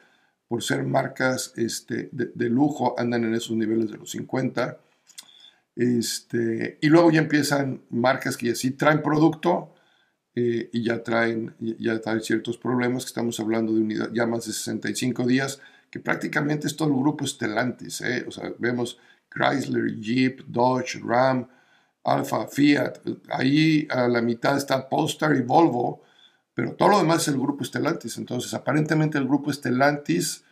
por 0.49 0.63
ser 0.63 0.83
marcas 0.83 1.53
este, 1.55 2.09
de, 2.11 2.49
lujo, 2.49 2.95
andan 2.97 3.23
en 3.23 3.35
esos 3.35 3.55
niveles 3.55 3.91
de 3.91 3.97
los 3.97 4.09
50. 4.09 4.79
Este, 5.75 6.79
y 6.81 6.87
luego 6.89 7.11
ya 7.11 7.19
empiezan 7.19 7.83
marcas 7.91 8.35
que 8.35 8.47
ya 8.47 8.55
sí 8.55 8.71
traen 8.71 9.03
producto 9.03 9.75
eh, 10.33 10.71
y 10.73 10.83
ya 10.83 11.03
traen, 11.03 11.55
ya 11.59 12.01
traen 12.01 12.21
ciertos 12.21 12.57
problemas, 12.57 13.03
que 13.03 13.09
estamos 13.09 13.39
hablando 13.39 13.73
de 13.73 13.81
unidad, 13.81 14.09
ya 14.11 14.25
más 14.25 14.47
de 14.47 14.53
65 14.53 15.27
días, 15.27 15.61
que 15.91 15.99
prácticamente 15.99 16.65
es 16.65 16.75
todo 16.75 16.89
el 16.89 16.95
grupo 16.95 17.27
Stellantis. 17.27 18.01
¿eh? 18.01 18.25
Vemos 18.57 18.97
Chrysler, 19.29 19.99
Jeep, 19.99 20.41
Dodge, 20.47 20.99
Ram, 21.05 21.47
Alfa, 22.03 22.47
Fiat. 22.47 22.97
Ahí 23.29 23.87
a 23.91 24.07
la 24.07 24.23
mitad 24.23 24.57
está 24.57 24.89
Polestar 24.89 25.35
y 25.35 25.41
Volvo 25.41 26.01
pero 26.59 26.73
todo 26.73 26.89
lo 26.89 26.97
demás 26.97 27.21
es 27.21 27.29
el 27.29 27.39
grupo 27.39 27.63
Stellantis. 27.63 28.17
Entonces, 28.17 28.53
aparentemente 28.53 29.17
el 29.17 29.23
grupo 29.23 29.53
Stellantis 29.53 30.43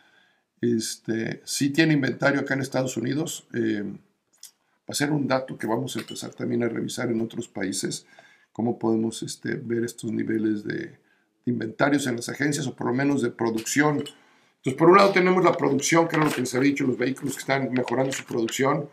este, 0.58 1.42
sí 1.44 1.68
tiene 1.68 1.92
inventario 1.92 2.40
acá 2.40 2.54
en 2.54 2.62
Estados 2.62 2.96
Unidos. 2.96 3.46
Eh, 3.52 3.82
va 3.82 4.86
a 4.88 4.94
ser 4.94 5.12
un 5.12 5.28
dato 5.28 5.58
que 5.58 5.66
vamos 5.66 5.94
a 5.96 6.00
empezar 6.00 6.30
también 6.30 6.64
a 6.64 6.68
revisar 6.70 7.10
en 7.10 7.20
otros 7.20 7.46
países, 7.46 8.06
cómo 8.54 8.78
podemos 8.78 9.22
este, 9.22 9.56
ver 9.56 9.84
estos 9.84 10.10
niveles 10.10 10.64
de, 10.64 10.98
inventarios 11.44 12.06
en 12.06 12.16
las 12.16 12.30
agencias 12.30 12.66
o 12.66 12.74
por 12.74 12.86
lo 12.86 12.94
menos 12.94 13.20
de 13.20 13.28
producción. 13.28 13.98
Entonces, 13.98 14.78
por 14.78 14.88
un 14.88 14.96
lado 14.96 15.12
tenemos 15.12 15.44
la 15.44 15.58
producción, 15.58 16.08
que 16.08 16.16
era 16.16 16.24
lo 16.24 16.32
que 16.32 16.40
les 16.40 16.54
había 16.54 16.70
dicho, 16.70 16.86
los 16.86 16.96
vehículos 16.96 17.34
que 17.34 17.40
están 17.40 17.70
mejorando 17.70 18.12
su 18.12 18.24
producción. 18.24 18.88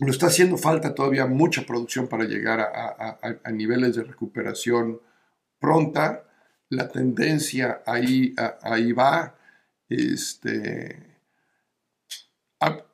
Nos 0.00 0.16
está 0.16 0.26
haciendo 0.26 0.58
falta 0.58 0.96
todavía 0.96 1.26
mucha 1.26 1.64
producción 1.64 2.08
para 2.08 2.24
llegar 2.24 2.58
a, 2.58 3.20
a 3.44 3.52
niveles 3.52 3.94
de 3.94 4.02
recuperación 4.02 4.98
pronta, 5.62 6.24
la 6.68 6.88
tendencia 6.90 7.82
ahí, 7.86 8.34
ahí 8.62 8.92
va. 8.92 9.34
Este, 9.88 11.12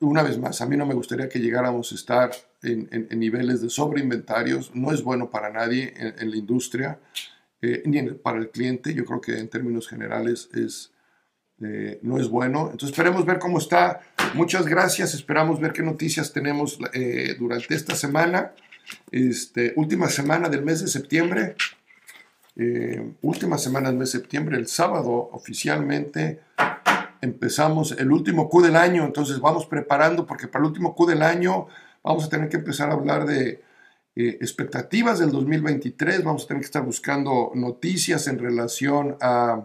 una 0.01 0.23
vez 0.23 0.39
más, 0.39 0.61
a 0.61 0.67
mí 0.67 0.77
no 0.77 0.87
me 0.87 0.95
gustaría 0.95 1.29
que 1.29 1.41
llegáramos 1.41 1.93
a 1.93 1.95
estar 1.95 2.31
en, 2.63 3.09
niveles 3.19 3.61
de 3.61 3.71
sobreinventarios, 3.71 4.75
no 4.75 4.93
es 4.93 5.03
bueno 5.03 5.31
para 5.31 5.51
nadie 5.51 5.95
en, 5.97 6.31
la 6.31 6.37
industria, 6.37 6.99
eh, 7.61 7.83
ni 7.87 8.03
para 8.03 8.39
el 8.39 8.51
cliente, 8.51 8.95
yo 8.95 9.05
creo 9.05 9.21
que 9.21 9.39
en 9.39 9.49
términos 9.49 9.89
generales 9.89 10.49
es, 10.55 10.93
eh, 11.63 11.99
no 12.03 12.19
es 12.19 12.29
bueno. 12.29 12.71
Entonces 12.71 12.91
esperemos 12.91 13.27
ver 13.27 13.39
cómo 13.39 13.59
está. 13.59 14.01
Muchas 14.35 14.67
gracias, 14.67 15.15
esperamos 15.15 15.61
ver 15.61 15.73
qué 15.73 15.83
noticias 15.83 16.33
tenemos 16.33 16.79
eh, 16.93 17.37
durante 17.39 17.75
esta 17.75 17.95
semana, 17.95 18.53
este, 19.11 19.73
última 19.77 20.09
semana 20.09 20.49
del 20.49 20.63
mes 20.63 20.81
de 20.81 20.89
septiembre. 20.89 21.57
Eh, 22.61 23.15
última 23.23 23.57
semana 23.57 23.89
del 23.89 23.99
mes 23.99 24.11
de 24.11 24.19
septiembre, 24.19 24.57
el 24.57 24.67
sábado 24.67 25.31
oficialmente 25.31 26.41
empezamos 27.21 27.93
el 27.93 28.11
último 28.11 28.49
Q 28.49 28.63
del 28.63 28.75
año, 28.75 29.05
entonces 29.05 29.39
vamos 29.39 29.67
preparando 29.67 30.27
porque 30.27 30.49
para 30.49 30.65
el 30.65 30.71
último 30.71 30.97
Q 30.97 31.07
del 31.07 31.23
año 31.23 31.69
vamos 32.03 32.25
a 32.25 32.29
tener 32.29 32.49
que 32.49 32.57
empezar 32.57 32.91
a 32.91 32.95
hablar 32.95 33.27
de 33.27 33.63
eh, 34.17 34.39
expectativas 34.41 35.21
del 35.21 35.31
2023, 35.31 36.25
vamos 36.25 36.45
a 36.45 36.49
tener 36.49 36.63
que 36.63 36.67
estar 36.67 36.85
buscando 36.85 37.53
noticias 37.55 38.27
en 38.27 38.41
relación 38.41 39.17
a, 39.21 39.65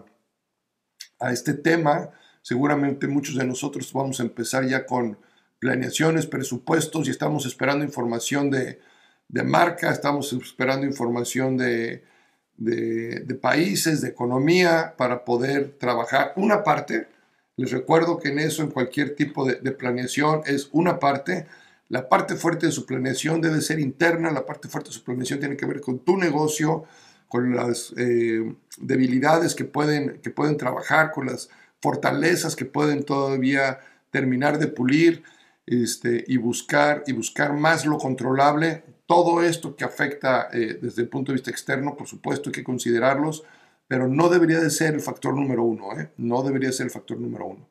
a 1.18 1.32
este 1.32 1.54
tema. 1.54 2.10
Seguramente 2.42 3.08
muchos 3.08 3.34
de 3.34 3.44
nosotros 3.44 3.92
vamos 3.92 4.20
a 4.20 4.22
empezar 4.22 4.68
ya 4.68 4.86
con 4.86 5.18
planeaciones, 5.58 6.26
presupuestos 6.26 7.08
y 7.08 7.10
estamos 7.10 7.44
esperando 7.44 7.84
información 7.84 8.50
de, 8.50 8.78
de 9.26 9.42
marca, 9.42 9.90
estamos 9.90 10.32
esperando 10.32 10.86
información 10.86 11.56
de 11.56 12.13
de, 12.56 13.38
países, 13.40 14.00
de 14.00 14.08
economía, 14.08 14.94
para 14.96 15.24
poder 15.24 15.76
trabajar 15.78 16.32
una 16.36 16.62
parte. 16.62 17.08
Les 17.56 17.70
recuerdo 17.70 18.18
que 18.18 18.28
en 18.28 18.38
eso, 18.38 18.62
en 18.62 18.70
cualquier 18.70 19.14
tipo 19.14 19.44
de, 19.44 19.56
planeación, 19.72 20.42
es 20.46 20.68
una 20.72 20.98
parte. 20.98 21.46
La 21.88 22.08
parte 22.08 22.34
fuerte 22.36 22.66
de 22.66 22.72
su 22.72 22.86
planeación 22.86 23.40
debe 23.40 23.60
ser 23.60 23.78
interna, 23.78 24.30
la 24.30 24.46
parte 24.46 24.68
fuerte 24.68 24.90
de 24.90 24.94
su 24.94 25.04
planeación 25.04 25.40
tiene 25.40 25.56
que 25.56 25.66
ver 25.66 25.80
con 25.80 25.98
tu 26.00 26.16
negocio, 26.16 26.84
con 27.28 27.54
las 27.54 27.92
eh, 27.96 28.54
debilidades 28.78 29.54
que 29.54 29.64
pueden, 29.64 30.20
que 30.22 30.30
pueden 30.30 30.56
trabajar, 30.56 31.12
con 31.12 31.26
las 31.26 31.50
fortalezas 31.80 32.56
que 32.56 32.64
pueden 32.64 33.04
todavía 33.04 33.80
terminar 34.10 34.58
de 34.58 34.68
pulir 34.68 35.22
este, 35.66 36.24
y, 36.26 36.36
buscar, 36.36 37.02
y 37.06 37.12
buscar 37.12 37.52
más 37.52 37.84
lo 37.84 37.98
controlable 37.98 38.84
todo 39.06 39.42
esto 39.42 39.76
que 39.76 39.84
afecta 39.84 40.48
eh, 40.52 40.78
desde 40.80 41.02
el 41.02 41.08
punto 41.08 41.32
de 41.32 41.36
vista 41.36 41.50
externo, 41.50 41.96
por 41.96 42.06
supuesto, 42.06 42.48
hay 42.48 42.52
que 42.52 42.64
considerarlos, 42.64 43.44
pero 43.86 44.08
no 44.08 44.28
debería 44.28 44.60
de 44.60 44.70
ser 44.70 44.94
el 44.94 45.00
factor 45.00 45.34
número 45.34 45.62
uno, 45.62 45.98
¿eh? 45.98 46.10
no 46.16 46.42
debería 46.42 46.72
ser 46.72 46.86
el 46.86 46.92
factor 46.92 47.20
número 47.20 47.46
uno. 47.46 47.68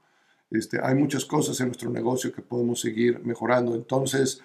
Este, 0.54 0.80
hay 0.82 0.93
muchas 0.93 1.26
cosas 1.26 1.60
en 1.60 1.67
nuestro 1.67 1.89
negocio 1.89 2.32
que 2.32 2.43
podemos 2.43 2.80
seguir 2.80 3.19
mejorando. 3.26 3.74
Entonces, 3.74 4.41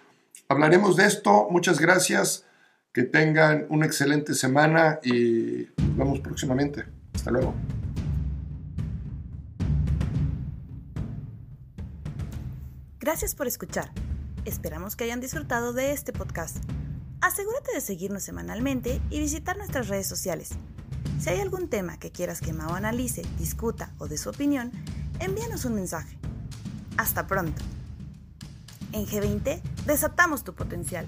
hablaremos 0.48 0.96
de 0.96 1.05
esto. 1.05 1.48
Muchas 1.51 1.79
gracias. 1.79 2.46
Que 2.94 3.03
tengan 3.03 3.66
una 3.68 3.85
excelente 3.85 4.35
semana 4.35 4.98
y 5.05 5.68
nos 5.77 5.96
vemos 5.96 6.20
próximamente. 6.20 6.85
Hasta 7.14 7.31
luego. 7.31 7.55
Gracias 12.98 13.35
por 13.35 13.46
escuchar. 13.46 13.90
Esperamos 14.48 14.96
que 14.96 15.04
hayan 15.04 15.20
disfrutado 15.20 15.74
de 15.74 15.92
este 15.92 16.11
podcast. 16.14 16.56
Asegúrate 17.20 17.70
de 17.74 17.82
seguirnos 17.82 18.22
semanalmente 18.22 18.98
y 19.11 19.18
visitar 19.18 19.58
nuestras 19.58 19.88
redes 19.88 20.06
sociales. 20.06 20.52
Si 21.20 21.28
hay 21.28 21.40
algún 21.40 21.68
tema 21.68 21.98
que 21.98 22.12
quieras 22.12 22.40
que 22.40 22.54
Mao 22.54 22.74
analice, 22.74 23.20
discuta 23.38 23.92
o 23.98 24.08
dé 24.08 24.16
su 24.16 24.30
opinión, 24.30 24.72
envíanos 25.20 25.66
un 25.66 25.74
mensaje. 25.74 26.16
Hasta 26.96 27.26
pronto. 27.26 27.61
En 28.92 29.04
G20 29.04 29.61
desatamos 29.84 30.44
tu 30.44 30.54
potencial. 30.54 31.06